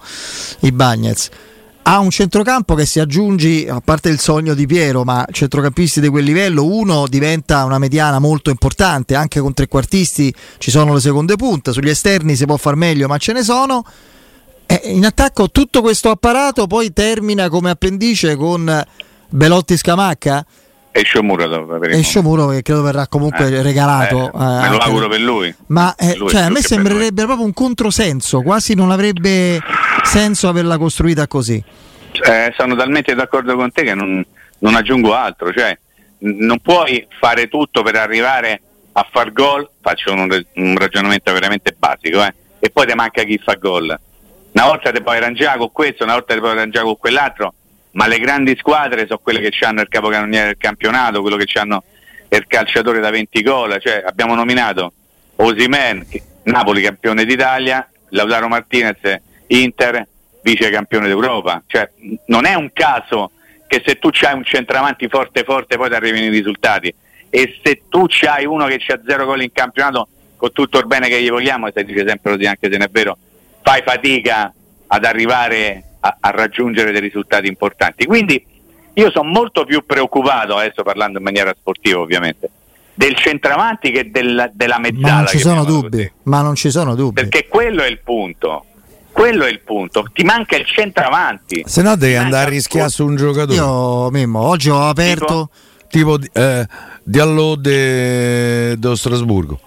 i 0.61 0.73
Bagnets. 0.73 1.29
Ha 1.85 1.99
un 1.99 2.11
centrocampo 2.11 2.75
che 2.75 2.87
si 2.87 3.01
aggiungi, 3.01 3.67
a 3.69 3.81
parte 3.85 4.09
il 4.09 4.21
sogno 4.21 4.55
di 4.55 4.67
Piero, 4.67 5.03
ma 5.03 5.27
centrocampisti 5.31 6.01
di 6.01 6.09
quel 6.09 6.23
livello, 6.25 6.65
uno 6.65 7.09
diventa 7.09 7.65
una 7.65 7.79
mediana 7.79 8.21
molto 8.21 8.51
importante, 8.51 9.17
anche 9.17 9.41
con 9.41 9.53
trequartisti 9.53 10.33
ci 10.59 10.71
sono 10.71 10.95
le 10.95 11.01
seconde 11.01 11.35
punte, 11.35 11.73
sugli 11.73 11.89
esterni 11.89 12.37
si 12.37 12.47
può 12.47 12.57
far 12.57 12.77
meglio, 12.77 13.09
ma 13.09 13.19
ce 13.19 13.33
ne 13.33 13.43
sono. 13.43 13.85
E 14.65 14.81
in 14.85 15.05
attacco 15.05 15.51
tutto 15.51 15.81
questo 15.83 16.09
apparato 16.11 16.69
poi 16.69 16.93
termina 16.93 17.49
come 17.49 17.71
appendice 17.71 18.37
con 18.37 18.83
Belotti 19.29 19.77
Scamacca 19.77 20.47
E 20.93 21.03
Sciomuro 21.03 21.83
e. 21.83 22.03
Sciomuro 22.03 22.47
che 22.49 22.63
credo 22.63 22.83
verrà 22.83 23.07
comunque 23.09 23.47
Eh, 23.49 23.61
regalato. 23.63 24.27
eh, 24.27 24.45
eh, 24.45 24.61
me 24.61 24.69
lo 24.71 24.77
auguro 24.79 25.09
per 25.09 25.21
lui. 25.21 25.53
Ma 25.67 25.95
eh, 25.97 26.15
Lui 26.17 26.29
cioè, 26.29 26.43
a 26.43 26.49
me 26.51 26.61
sembrerebbe 26.63 27.25
proprio 27.25 27.45
un 27.45 27.53
controsenso, 27.53 28.41
quasi 28.43 28.75
non 28.75 28.91
avrebbe 28.91 29.61
senso 30.03 30.49
averla 30.49 30.79
costruita 30.79 31.27
così. 31.27 31.63
Eh, 32.25 32.53
sono 32.57 32.77
talmente 32.77 33.15
d'accordo 33.15 33.57
con 33.57 33.73
te 33.73 33.83
che 33.85 33.95
non, 33.95 34.25
non 34.59 34.75
aggiungo 34.75 35.15
altro, 35.15 35.53
cioè 35.53 35.77
non 36.19 36.59
puoi 36.61 37.07
fare 37.19 37.49
tutto 37.49 37.83
per 37.83 37.97
arrivare 37.97 38.61
a 38.93 39.09
far 39.11 39.33
gol, 39.33 39.69
faccio 39.81 40.13
un, 40.13 40.45
un 40.55 40.77
ragionamento 40.77 41.33
veramente 41.33 41.75
basico, 41.77 42.23
eh, 42.23 42.35
e 42.59 42.71
poi 42.71 42.87
ti 42.87 42.95
manca 42.95 43.23
chi 43.23 43.39
fa 43.43 43.55
gol. 43.55 43.99
Una 44.53 44.67
volta 44.67 44.93
ti 44.93 45.03
puoi 45.03 45.17
arrangiare 45.17 45.59
con 45.59 45.73
questo, 45.73 46.05
una 46.05 46.15
volta 46.15 46.35
ti 46.35 46.41
puoi 46.41 46.53
arrangiare 46.53 46.85
con 46.85 46.99
quell'altro, 46.99 47.55
ma 47.93 48.07
le 48.07 48.19
grandi 48.19 48.55
squadre 48.59 49.07
sono 49.07 49.21
quelle 49.23 49.41
che 49.41 49.65
hanno 49.65 49.81
il 49.81 49.89
capocannoniere 49.89 50.47
del 50.47 50.57
campionato, 50.59 51.23
quello 51.23 51.37
che 51.37 51.59
hanno 51.59 51.83
il 52.29 52.47
calciatore 52.47 53.01
da 53.01 53.11
20 53.11 53.43
gol, 53.43 53.79
cioè 53.81 54.03
abbiamo 54.07 54.35
nominato 54.35 54.93
Osimen, 55.37 56.07
Napoli 56.45 56.83
campione 56.83 57.25
d'Italia, 57.25 57.87
Lautaro 58.11 58.49
Martinez, 58.49 58.99
Inter, 59.61 60.07
vice 60.43 60.71
campione 60.71 61.07
d'Europa. 61.07 61.63
Cioè, 61.67 61.89
non 62.27 62.45
è 62.45 62.55
un 62.55 62.71
caso 62.73 63.31
che 63.67 63.83
se 63.85 63.99
tu 63.99 64.09
c'hai 64.11 64.35
un 64.35 64.45
centravanti 64.45 65.09
forte 65.09 65.45
forte 65.45 65.77
poi 65.77 65.89
ti 65.89 65.95
arrivano 65.95 66.25
i 66.25 66.29
risultati 66.29 66.95
e 67.31 67.59
se 67.63 67.83
tu 67.89 68.05
c'hai 68.09 68.45
uno 68.45 68.67
che 68.67 68.77
c'ha 68.79 69.01
zero 69.07 69.25
gol 69.25 69.43
in 69.43 69.53
campionato 69.53 70.09
con 70.37 70.53
tutto 70.53 70.79
il 70.79 70.87
bene 70.87 71.09
che 71.09 71.23
gli 71.23 71.31
vogliamo, 71.31 71.69
e 71.69 71.73
si 71.75 71.85
dice 71.85 72.07
sempre 72.07 72.33
così 72.33 72.47
anche 72.47 72.69
se 72.69 72.77
non 72.77 72.83
è 72.83 72.91
vero, 72.91 73.17
fai 73.63 73.83
fatica 73.85 74.53
ad 74.89 75.05
arrivare 75.05 75.83
a, 76.01 76.17
a 76.21 76.31
raggiungere 76.31 76.91
dei 76.91 77.01
risultati 77.01 77.47
importanti. 77.47 78.05
Quindi 78.07 78.45
io 78.95 79.11
sono 79.11 79.29
molto 79.31 79.65
più 79.65 79.87
preoccupato, 79.87 80.57
adesso 80.57 80.83
parlando 80.83 81.19
in 81.19 81.25
maniera 81.25 81.55
sportiva 81.57 82.01
ovviamente, 82.01 82.51
del 82.93 83.15
centravanti 83.17 83.91
che 83.91 84.11
del- 84.11 84.51
della 84.53 84.79
mezzala. 84.79 85.13
Ma 85.13 85.17
non 85.19 85.27
ci 85.29 85.39
sono 85.39 85.65
dubbi, 85.65 86.13
ma 86.25 86.43
non 86.43 86.55
ci 86.57 86.71
sono 86.71 86.95
dubbi. 86.95 87.21
Perché 87.21 87.47
quello 87.49 87.83
è 87.83 87.87
il 87.89 88.01
punto. 88.01 88.67
Quello 89.13 89.45
è 89.45 89.51
il 89.51 89.61
punto. 89.61 90.07
Ti 90.13 90.25
manca 90.25 90.57
il 90.57 90.65
centravanti. 90.67 91.63
Se 91.67 91.83
no 91.83 91.97
devi 91.97 92.13
Ti 92.15 92.19
andare 92.19 92.47
a 92.47 92.49
rischiare 92.49 92.89
su 92.89 93.05
un 93.07 93.15
giocatore. 93.17 93.55
Io, 93.55 94.11
Mimmo, 94.11 94.41
oggi 94.41 94.71
ho 94.71 94.89
aperto. 94.89 95.51
Tipo 95.89 96.19
eh, 96.33 96.67
Diallo 97.05 97.55
de- 97.57 98.77
dello 98.79 98.95
Strasburgo. 98.97 99.61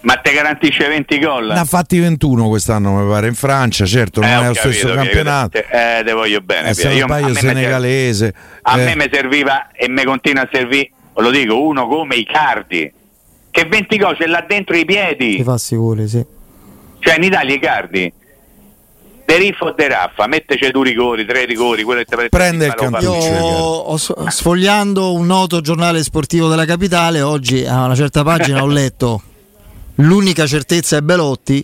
Ma 0.00 0.16
ti 0.16 0.32
garantisce 0.32 0.86
20 0.88 1.18
gol? 1.20 1.46
Ne 1.48 1.58
ha 1.58 1.64
fatti 1.64 1.98
21 1.98 2.48
quest'anno, 2.48 2.92
mi 2.94 3.08
pare, 3.10 3.26
in 3.28 3.34
Francia, 3.34 3.84
certo, 3.84 4.20
non 4.20 4.28
Eh, 4.30 4.32
è 4.32 4.36
lo 4.36 4.52
capito, 4.52 4.72
stesso 4.72 4.94
campionato. 4.94 5.58
Eh, 5.58 6.02
te 6.04 6.12
voglio 6.12 6.40
bene. 6.40 6.70
Eh, 6.70 6.74
se 6.74 6.84
non 6.88 6.96
Io- 6.96 7.04
sbaglio 7.04 7.34
senegalese. 7.34 8.34
A 8.62 8.78
eh, 8.80 8.84
me 8.84 8.96
mi 8.96 9.08
serviva 9.12 9.70
e 9.72 9.88
mi 9.88 10.04
continua 10.04 10.42
a 10.44 10.48
servire, 10.50 10.90
lo 11.14 11.30
dico, 11.30 11.60
uno 11.60 11.86
come 11.88 12.14
Icardi, 12.16 12.92
che 13.50 13.64
20 13.64 13.96
gol 13.98 14.16
ce 14.16 14.26
l'ha 14.26 14.44
dentro 14.48 14.74
i 14.76 14.80
Ti 14.80 14.84
piedi. 14.84 15.42
fa 15.42 15.58
sicuri, 15.58 16.08
sì. 16.08 16.24
Cioè 17.00 17.16
in 17.16 17.22
Italia 17.24 17.54
Icardi, 17.54 18.12
De 19.28 19.36
Riffo 19.36 19.66
o 19.66 19.72
De 19.76 19.86
Raffa, 19.88 20.26
metteci 20.26 20.64
due 20.70 20.84
rigori, 20.84 21.26
tre 21.26 21.44
rigori, 21.44 21.82
quello 21.82 22.00
che 22.00 22.06
ti 22.06 22.14
prende 22.14 22.28
Prende 22.30 22.64
il 22.64 22.74
s- 23.98 24.14
sfogliando 24.28 25.12
un 25.12 25.26
noto 25.26 25.60
giornale 25.60 26.02
sportivo 26.02 26.48
della 26.48 26.64
capitale, 26.64 27.20
oggi 27.20 27.62
a 27.66 27.84
una 27.84 27.94
certa 27.94 28.22
pagina 28.24 28.62
ho 28.62 28.66
letto 28.66 29.22
l'unica 29.96 30.46
certezza 30.46 30.96
è 30.96 31.00
Belotti 31.02 31.62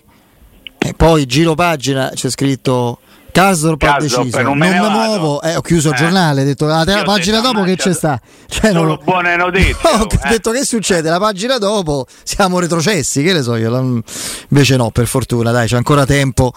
e 0.76 0.92
poi 0.92 1.24
giro 1.24 1.54
pagina 1.54 2.10
c'è 2.12 2.28
scritto 2.28 2.98
Ha 3.36 3.40
Karsdorp, 3.40 3.98
deciso, 3.98 4.42
non 4.42 4.56
non 4.56 4.58
me 4.58 4.78
vado. 4.78 4.90
muovo, 4.90 5.42
eh, 5.42 5.56
ho 5.56 5.60
chiuso 5.60 5.88
il 5.88 5.94
Eh. 5.94 5.96
giornale, 5.98 6.42
ho 6.42 6.44
detto 6.44 6.66
la, 6.66 6.84
Io 6.86 6.94
la 6.96 7.02
pagina 7.02 7.38
detto, 7.40 7.52
dopo 7.52 7.64
che 7.64 7.70
ammazza, 7.72 7.88
c'è 7.90 7.94
sta. 7.94 8.20
Cioè, 8.48 8.72
non 8.72 8.82
Solo 8.82 8.94
lo- 8.94 9.00
buone 9.02 9.34
notizie. 9.36 9.76
No, 9.82 10.02
ho 10.02 10.06
detto 10.28 10.50
che 10.52 10.64
succede? 10.64 11.10
La 11.10 11.18
pagina 11.18 11.58
dopo 11.58 12.06
siamo 12.22 12.60
retrocessi, 12.60 13.24
che 13.24 13.32
ne 13.32 13.42
so 13.42 13.56
io. 13.56 14.02
Invece 14.50 14.76
no, 14.76 14.90
per 14.92 15.06
fortuna, 15.08 15.50
dai, 15.50 15.66
c'è 15.66 15.74
ancora 15.76 16.06
tempo. 16.06 16.52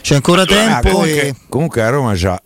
C'è 0.00 0.14
ancora 0.14 0.42
Ah, 0.42 0.46
tempo 0.46 0.88
comunque, 0.88 1.20
e 1.26 1.34
comunque 1.50 1.82
a 1.82 1.88
Roma 1.90 2.12
c'ha, 2.14 2.40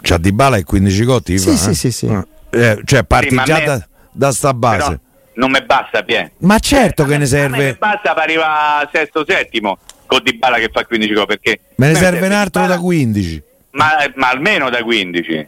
c'ha 0.00 0.18
Di 0.18 0.32
Bala 0.32 0.56
e 0.56 0.64
15 0.64 1.04
cotti. 1.04 1.38
Sì, 1.38 1.50
fa, 1.50 1.56
sì, 1.56 1.70
eh? 1.70 1.74
sì, 1.74 1.90
sì. 1.92 2.18
Eh, 2.50 2.80
cioè 2.84 3.04
parti 3.04 3.36
Sì, 3.36 3.42
già 3.44 3.58
me- 3.58 3.64
da, 3.66 3.86
da 4.10 4.32
sta 4.32 4.52
base. 4.52 4.78
Però 4.78 4.96
non 5.34 5.50
mi 5.52 5.62
basta, 5.64 6.02
Pie. 6.02 6.32
Ma 6.38 6.58
certo 6.58 7.04
che 7.04 7.18
ne 7.18 7.26
serve. 7.26 7.66
mi 7.66 7.76
basta 7.78 8.14
per 8.14 8.22
arrivare 8.24 8.88
sesto, 8.92 9.24
settimo 9.26 9.78
con 10.06 10.20
Di 10.22 10.34
Bala 10.36 10.56
che 10.58 10.70
fa 10.72 10.84
15 10.84 11.14
gol 11.14 11.26
perché 11.26 11.60
Me 11.76 11.88
ne 11.88 11.94
serve 11.94 12.26
un 12.26 12.32
altro 12.32 12.60
Dybala- 12.62 12.76
da 12.76 12.80
15. 12.80 13.42
ma, 13.72 13.88
ma 14.16 14.28
almeno 14.30 14.70
da 14.70 14.82
15. 14.82 15.46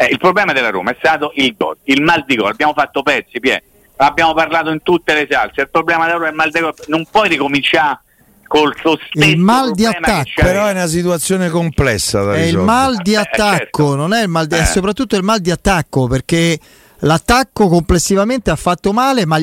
Eh, 0.00 0.06
il 0.10 0.18
problema 0.18 0.52
della 0.52 0.70
Roma 0.70 0.92
è 0.92 0.96
stato 0.98 1.32
il 1.34 1.54
gol, 1.58 1.76
il 1.84 2.02
mal 2.02 2.24
di 2.26 2.36
gol. 2.36 2.50
Abbiamo 2.52 2.72
fatto 2.72 3.02
pezzi, 3.02 3.40
Pie. 3.40 3.62
Abbiamo 3.96 4.32
parlato 4.32 4.70
in 4.70 4.80
tutte 4.82 5.12
le 5.12 5.26
salse. 5.28 5.62
Il 5.62 5.70
problema 5.70 6.04
della 6.06 6.14
Roma 6.18 6.26
è 6.28 6.30
il 6.30 6.36
mal 6.36 6.50
di 6.52 6.60
gol. 6.60 6.74
Non 6.86 7.04
puoi 7.10 7.28
ricominciare 7.28 7.98
col 8.46 8.74
suo 8.80 8.96
stesso 9.10 9.28
Il 9.28 9.38
mal 9.38 9.72
di 9.72 9.84
attacco. 9.84 10.30
Però 10.40 10.66
è 10.66 10.70
una 10.70 10.86
situazione 10.86 11.50
complessa 11.50 12.22
da 12.22 12.34
è 12.36 12.42
il 12.42 12.58
mal 12.58 12.96
di 13.02 13.12
Eh, 13.14 13.16
attacco, 13.16 13.56
certo. 13.58 13.94
non 13.96 14.14
è 14.14 14.22
il 14.22 14.28
mal 14.28 14.46
di, 14.46 14.54
è 14.54 14.60
Eh. 14.60 14.64
soprattutto 14.66 15.16
il 15.16 15.24
mal 15.24 15.40
di 15.40 15.50
attacco 15.50 16.06
perché 16.06 16.58
l'attacco 17.00 17.68
complessivamente 17.68 18.50
ha 18.50 18.56
fatto 18.56 18.92
male, 18.92 19.24
ma 19.26 19.38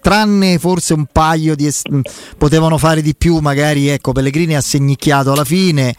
tranne 0.00 0.58
forse 0.58 0.94
un 0.94 1.06
paio 1.10 1.54
di 1.54 1.66
es- 1.66 1.82
mh, 1.88 2.00
potevano 2.38 2.78
fare 2.78 3.02
di 3.02 3.14
più, 3.14 3.38
magari 3.38 3.88
ecco 3.88 4.12
Pellegrini 4.12 4.54
ha 4.56 4.60
segnicchiato 4.60 5.32
alla 5.32 5.44
fine. 5.44 5.94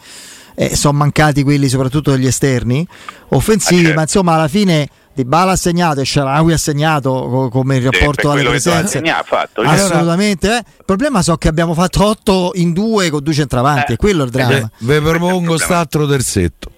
eh, 0.54 0.76
sono 0.76 0.98
mancati 0.98 1.42
quelli 1.44 1.66
soprattutto 1.66 2.10
degli 2.10 2.26
esterni 2.26 2.86
offensivi, 3.30 3.80
Ah, 3.80 3.84
certo. 3.84 3.96
ma 3.96 4.02
insomma 4.02 4.32
alla 4.34 4.48
fine 4.48 4.86
Di 5.14 5.24
Bala 5.24 5.52
ha 5.52 5.56
segnato 5.56 6.00
e 6.00 6.04
Sharawi 6.04 6.52
ha 6.52 6.58
segnato 6.58 7.10
co- 7.10 7.48
come 7.48 7.76
il 7.76 7.82
Sì, 7.82 7.88
rapporto 7.90 8.28
per 8.30 8.38
alle 8.38 8.48
presenze. 8.50 8.98
ha 8.98 9.22
fatto. 9.26 9.60
Allora- 9.62 9.76
Assolutamente, 9.76 10.48
eh. 10.50 10.56
il 10.58 10.84
problema 10.86 11.20
so 11.22 11.36
che 11.36 11.48
abbiamo 11.48 11.72
fatto 11.74 12.04
8 12.04 12.50
in 12.54 12.72
2 12.74 13.08
con 13.10 13.22
due 13.22 13.32
centravanti, 13.34 13.92
Eh. 13.92 13.94
è 13.94 13.96
quello 13.98 14.24
il 14.24 14.30
dramma. 14.30 14.56
Eh, 14.56 14.68
ve 14.80 15.00
propongo 15.00 15.56
st'altro 15.58 16.06
terzetto. 16.06 16.70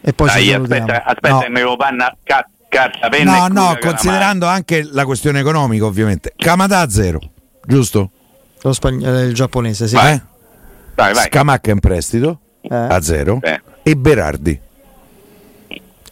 E 0.00 0.12
poi 0.12 0.26
Dai, 0.28 0.52
aspetta, 0.52 1.04
aspetta, 1.04 1.28
No. 1.34 1.38
che 1.40 1.48
mi 1.48 1.54
devo 1.56 1.76
panna 1.76 2.16
ca- 2.24 2.48
carta, 2.70 3.08
penna 3.10 3.36
No, 3.38 3.46
e 3.46 3.48
no, 3.50 3.78
considerando 3.78 4.46
anche 4.46 4.82
la 4.90 5.04
questione 5.04 5.40
economica, 5.40 5.84
ovviamente. 5.84 6.32
Kamada 6.36 6.80
a 6.80 6.88
zero, 6.88 7.20
giusto? 7.66 8.10
Lo 8.62 8.72
spagn- 8.72 9.04
eh, 9.04 9.24
il 9.26 9.34
giapponese, 9.34 9.86
sì. 9.86 9.94
Eh? 9.96 9.98
calamai. 9.98 10.22
Vai, 10.94 11.12
vai. 11.14 11.24
Scamacca 11.26 11.70
in 11.70 11.80
prestito 11.80 12.40
Eh. 12.62 12.74
a 12.74 13.00
zero 13.02 13.40
Eh. 13.42 13.60
e 13.82 13.94
Berardi. 13.96 14.58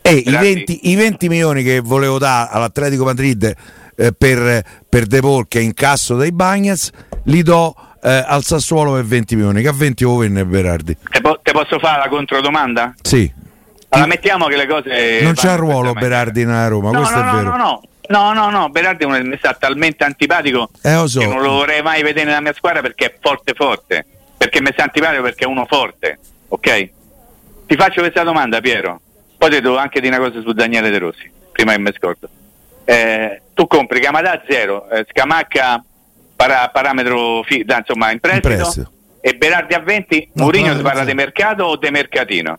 E 0.01 0.13
i 0.13 0.23
Berardi. 0.23 0.55
20, 0.55 0.89
i 0.91 0.95
20 0.95 1.29
milioni 1.29 1.63
che 1.63 1.81
volevo 1.81 2.19
dare 2.19 2.49
all'Atletico 2.53 3.05
Madrid 3.05 3.55
eh, 3.97 4.13
per, 4.13 4.65
per 4.89 5.07
De 5.07 5.21
Paul 5.21 5.47
che 5.49 5.59
è 5.59 5.63
in 5.63 5.75
casso 5.75 6.17
dai 6.17 6.33
Bagnets 6.33 6.91
li 7.25 7.43
do 7.43 7.75
eh, 8.03 8.25
al 8.27 8.45
Sassuolo 8.45 8.93
per 8.95 9.05
20 9.05 9.35
milioni 9.37 9.61
che 9.61 9.69
a 9.69 9.73
20 9.73 10.05
lo 10.05 10.17
venne 10.17 10.45
Berardi. 10.47 10.97
Te, 11.11 11.21
po- 11.21 11.39
te 11.43 11.53
posso 11.53 11.79
fare 11.79 11.99
la 11.99 12.09
controdomanda? 12.09 12.95
Sì, 13.03 13.31
Allora 13.91 14.09
mettiamo 14.09 14.47
che 14.47 14.57
le 14.57 14.67
cose. 14.67 15.21
non 15.23 15.35
c'ha 15.35 15.53
in 15.53 15.57
ruolo. 15.57 15.93
Berardi 15.93 16.45
nella 16.45 16.69
Roma, 16.69 16.91
No, 16.91 16.99
questo 16.99 17.17
no, 17.17 17.23
è 17.23 17.25
no, 17.27 17.37
vero. 17.37 17.51
no, 17.51 17.57
no. 17.57 17.83
No, 18.11 18.33
no, 18.33 18.49
no, 18.51 18.69
Berardi 18.71 19.05
è 19.05 19.21
mi 19.23 19.37
sta 19.37 19.53
talmente 19.53 20.03
antipatico 20.03 20.71
Eh, 20.83 21.03
so. 21.07 21.21
che 21.21 21.27
non 21.27 21.43
lo 21.43 21.51
vorrei 21.51 21.83
mai 21.83 22.03
vedere 22.03 22.25
nella 22.27 22.41
mia 22.41 22.55
squadra 22.55 22.81
perché 22.81 23.05
è 23.07 23.15
forte 23.21 23.53
forte. 23.55 24.07
Perché 24.37 24.61
mi 24.63 24.71
sta 24.73 24.85
antipatico 24.85 25.23
perché 25.23 25.45
è 25.45 25.47
uno 25.47 25.67
forte, 25.67 26.19
ok? 26.49 26.89
Ti 27.67 27.77
faccio 27.77 28.01
questa 28.01 28.23
domanda, 28.23 28.61
Piero. 28.61 29.01
Poi 29.37 29.51
ti 29.51 29.61
devo 29.61 29.77
anche 29.77 30.01
dire 30.01 30.17
una 30.17 30.27
cosa 30.27 30.41
su 30.41 30.53
Daniele 30.53 30.89
De 30.91 30.99
Rossi, 30.99 31.31
prima 31.53 31.73
che 31.73 31.79
mi 31.81 31.93
scordo. 31.95 32.29
Eh, 32.85 33.43
tu 33.53 33.67
compri 33.67 34.01
Camadà 34.01 34.33
a 34.33 34.43
zero, 34.49 34.89
eh, 34.89 35.05
Scamacca 35.11 35.83
para- 36.35 36.71
parametro 36.73 37.43
fi- 37.43 37.65
da, 37.65 37.79
insomma 37.79 38.11
in 38.11 38.21
prestito, 38.21 38.49
prestito. 38.49 38.91
e 39.21 39.35
Berardi 39.35 39.75
a 39.75 39.81
20, 39.81 40.31
No, 40.35 40.45
Mourinho 40.45 40.75
si 40.77 40.83
parla 40.83 41.05
di 41.05 41.13
mercato 41.15 41.65
o 41.65 41.77
di 41.77 41.91
mercatino? 41.91 42.59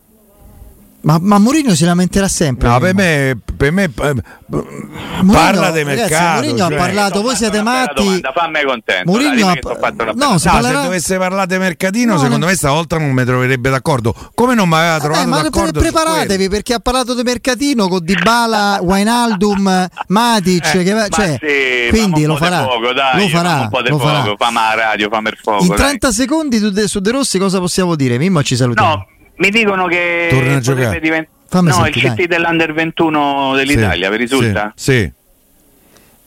Ma, 1.01 1.17
ma 1.21 1.37
Mourinho 1.37 1.73
si 1.75 1.85
lamenterà 1.85 2.27
sempre. 2.27 2.67
No, 2.67 2.77
per 2.79 2.93
me, 2.93 3.37
per 3.55 3.71
me 3.71 3.83
eh, 3.85 4.13
Mourinho- 4.47 5.31
parla 5.31 5.71
di 5.71 5.83
ragazzi, 5.83 6.01
mercato. 6.11 6.33
Mourinho 6.41 6.65
ha 6.65 6.67
cioè- 6.67 6.77
parlato, 6.77 7.13
T'ho 7.13 7.21
voi 7.21 7.35
siete 7.37 7.61
matti. 7.61 8.03
domanda, 8.03 8.31
fammi 8.35 8.63
contento. 8.65 9.09
Mourinho 9.11 9.35
dai, 9.45 9.59
ha- 9.63 9.75
fatto 9.79 10.03
una 10.03 10.11
no, 10.13 10.37
si 10.37 10.47
No, 10.47 10.51
parlerà- 10.53 10.77
se 10.79 10.83
dovesse 10.83 11.17
parlare 11.17 11.47
di 11.47 11.57
mercatino, 11.57 12.13
No, 12.13 12.19
secondo 12.19 12.45
no. 12.45 12.51
me 12.51 12.57
stavolta 12.57 12.97
non 12.97 13.11
mi 13.11 13.23
troverebbe 13.23 13.69
d'accordo. 13.69 14.13
Come 14.33 14.55
non 14.55 14.67
mi 14.67 14.75
aveva 14.75 14.91
Vabbè, 14.97 15.03
trovato 15.03 15.27
ma 15.29 15.41
d'accordo? 15.41 15.79
su 15.79 15.85
preparatevi 15.89 16.49
perché 16.49 16.73
ha 16.73 16.79
parlato 16.79 17.13
di 17.15 17.23
mercatino 17.23 17.87
con 17.87 17.99
Dybala, 18.03 18.79
Wijnaldum, 18.83 19.87
Matic, 20.07 20.75
Eh, 20.75 20.83
che- 20.83 20.93
ma 20.93 21.07
cioè, 21.07 21.37
sì, 21.39 21.89
quindi 21.97 22.25
lo 22.25 22.35
farà. 22.35 22.63
fuoco, 22.63 22.91
dai, 22.91 23.21
lo 23.21 23.27
farà, 23.29 23.59
un 23.61 23.69
po' 23.69 23.81
di 23.81 23.89
lo 23.89 23.99
farà. 23.99 24.21
fuoco, 24.23 24.35
fammi 24.37 24.55
la 24.55 24.73
radio, 24.75 25.09
fammi 25.09 25.29
il 25.29 25.37
fuoco. 25.41 25.61
In 25.63 25.69
dai. 25.69 25.77
30 25.77 26.11
secondi 26.11 26.57
su 26.57 26.69
De, 26.71 26.87
su 26.89 26.99
De 26.99 27.11
Rossi 27.11 27.37
cosa 27.39 27.59
possiamo 27.59 27.95
dire? 27.95 28.17
Mimmo 28.17 28.43
ci 28.43 28.57
salutiamo. 28.57 28.89
No, 28.95 29.07
mi 29.39 29.49
dicono 29.49 29.87
che 29.87 30.27
Torna 30.29 30.55
a 30.55 30.59
giocare. 30.59 30.99
divent- 30.99 31.27
Fammi 31.49 31.69
No, 31.69 31.73
sentire, 31.83 32.07
il 32.07 32.13
CT 32.13 32.17
dai. 32.17 32.27
dell'Under 32.27 32.73
21 32.73 33.55
dell'Italia, 33.55 34.05
Sì, 34.05 34.11
vi 34.11 34.17
risulta? 34.17 34.71
Sì. 34.75 34.91
sì. 34.93 35.11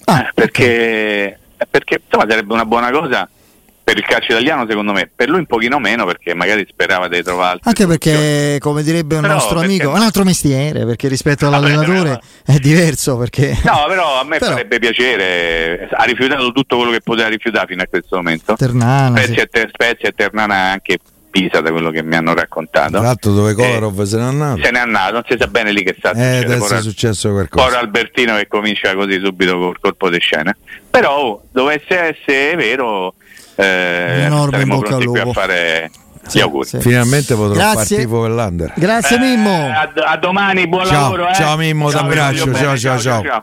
Ah, 0.06 0.20
Eh, 0.22 0.30
perché, 0.34 1.38
perché 1.70 2.00
insomma, 2.04 2.28
sarebbe 2.28 2.52
una 2.52 2.64
buona 2.64 2.90
cosa 2.90 3.28
per 3.84 3.96
il 3.96 4.04
calcio 4.04 4.32
italiano 4.32 4.64
secondo 4.68 4.92
me, 4.92 5.08
per 5.14 5.28
lui 5.28 5.38
un 5.40 5.46
pochino 5.46 5.78
meno 5.78 6.04
perché 6.06 6.34
magari 6.34 6.66
sperava 6.68 7.06
di 7.08 7.22
trovare 7.22 7.58
Anche 7.62 7.82
soluzioni. 7.82 8.16
perché, 8.18 8.58
come 8.60 8.82
direbbe 8.82 9.14
un 9.16 9.20
Però 9.22 9.32
nostro 9.34 9.60
amico, 9.60 9.90
un 9.90 10.00
altro 10.00 10.24
mestiere, 10.24 10.84
perché 10.86 11.06
rispetto 11.08 11.46
all'allenatore 11.46 12.20
è 12.44 12.56
diverso. 12.58 13.16
Perché... 13.16 13.56
No, 13.62 13.84
però 13.88 14.18
a 14.20 14.24
me 14.24 14.38
Però- 14.40 14.52
farebbe 14.52 14.78
piacere, 14.80 15.88
ha 15.92 16.02
rifiutato 16.04 16.50
tutto 16.52 16.76
quello 16.76 16.90
che 16.90 17.00
poteva 17.00 17.28
rifiutare 17.28 17.66
fino 17.68 17.82
a 17.82 17.86
questo 17.86 18.16
momento. 18.16 18.54
Ternana, 18.56 19.16
sì. 19.18 19.22
Spezia, 19.24 19.46
Ter- 19.46 19.70
Spezia 19.72 20.08
e 20.08 20.12
Ternana 20.12 20.54
anche 20.72 20.98
Pisa 21.32 21.62
da 21.62 21.70
quello 21.72 21.90
che 21.90 22.02
mi 22.02 22.14
hanno 22.14 22.34
raccontato. 22.34 22.90
Tra 22.90 23.00
l'altro 23.00 23.32
dove 23.32 23.52
Eh, 23.52 23.54
Kolarov 23.54 24.02
se 24.02 24.16
n'è 24.18 24.22
andato. 24.22 24.62
se 24.62 24.70
n'è 24.70 24.78
andato, 24.78 25.12
non 25.14 25.22
si 25.26 25.36
sa 25.38 25.46
bene 25.46 25.72
lì 25.72 25.82
che 25.82 25.94
sta 25.98 26.10
Eh, 26.10 26.42
succedendo. 26.42 26.66
è 26.68 26.80
successo 26.82 27.30
qualcosa. 27.30 27.66
Ora 27.66 27.78
Albertino 27.78 28.36
che 28.36 28.46
comincia 28.46 28.94
così 28.94 29.18
subito 29.24 29.58
col 29.58 29.78
colpo 29.80 30.10
di 30.10 30.18
scena. 30.20 30.54
Però 30.90 31.16
oh, 31.18 31.42
dovesse 31.50 32.16
essere 32.18 32.54
vero, 32.56 33.14
eh, 33.56 34.24
Enorme 34.26 34.50
saremo 34.52 34.74
in 34.74 34.78
bocca 34.80 34.94
al 34.94 35.00
pronti 35.02 35.06
qui 35.06 35.18
a 35.20 35.24
lupo. 35.24 35.32
fare 35.40 35.90
Sì, 36.26 36.38
gli 36.38 36.40
auguri. 36.42 36.68
sì. 36.68 36.80
Finalmente 36.80 37.34
potrò 37.34 37.54
fare 37.60 37.72
Grazie. 37.74 37.96
tifo 37.98 38.20
per 38.20 38.30
l'Under. 38.30 38.72
Grazie 38.76 39.16
Eh, 39.16 39.18
Mimmo. 39.20 39.68
a, 39.74 39.90
a 40.04 40.16
domani, 40.18 40.68
buon 40.68 40.84
Ciao, 40.86 41.00
lavoro. 41.02 41.28
eh. 41.30 41.34
ciao, 41.34 41.56
Mimmo, 41.56 41.90
Ciao, 41.90 42.00
t'abbraccio, 42.02 42.44
bene, 42.44 42.58
ciao, 42.58 42.76
ciao, 42.76 42.98
ciao. 42.98 43.40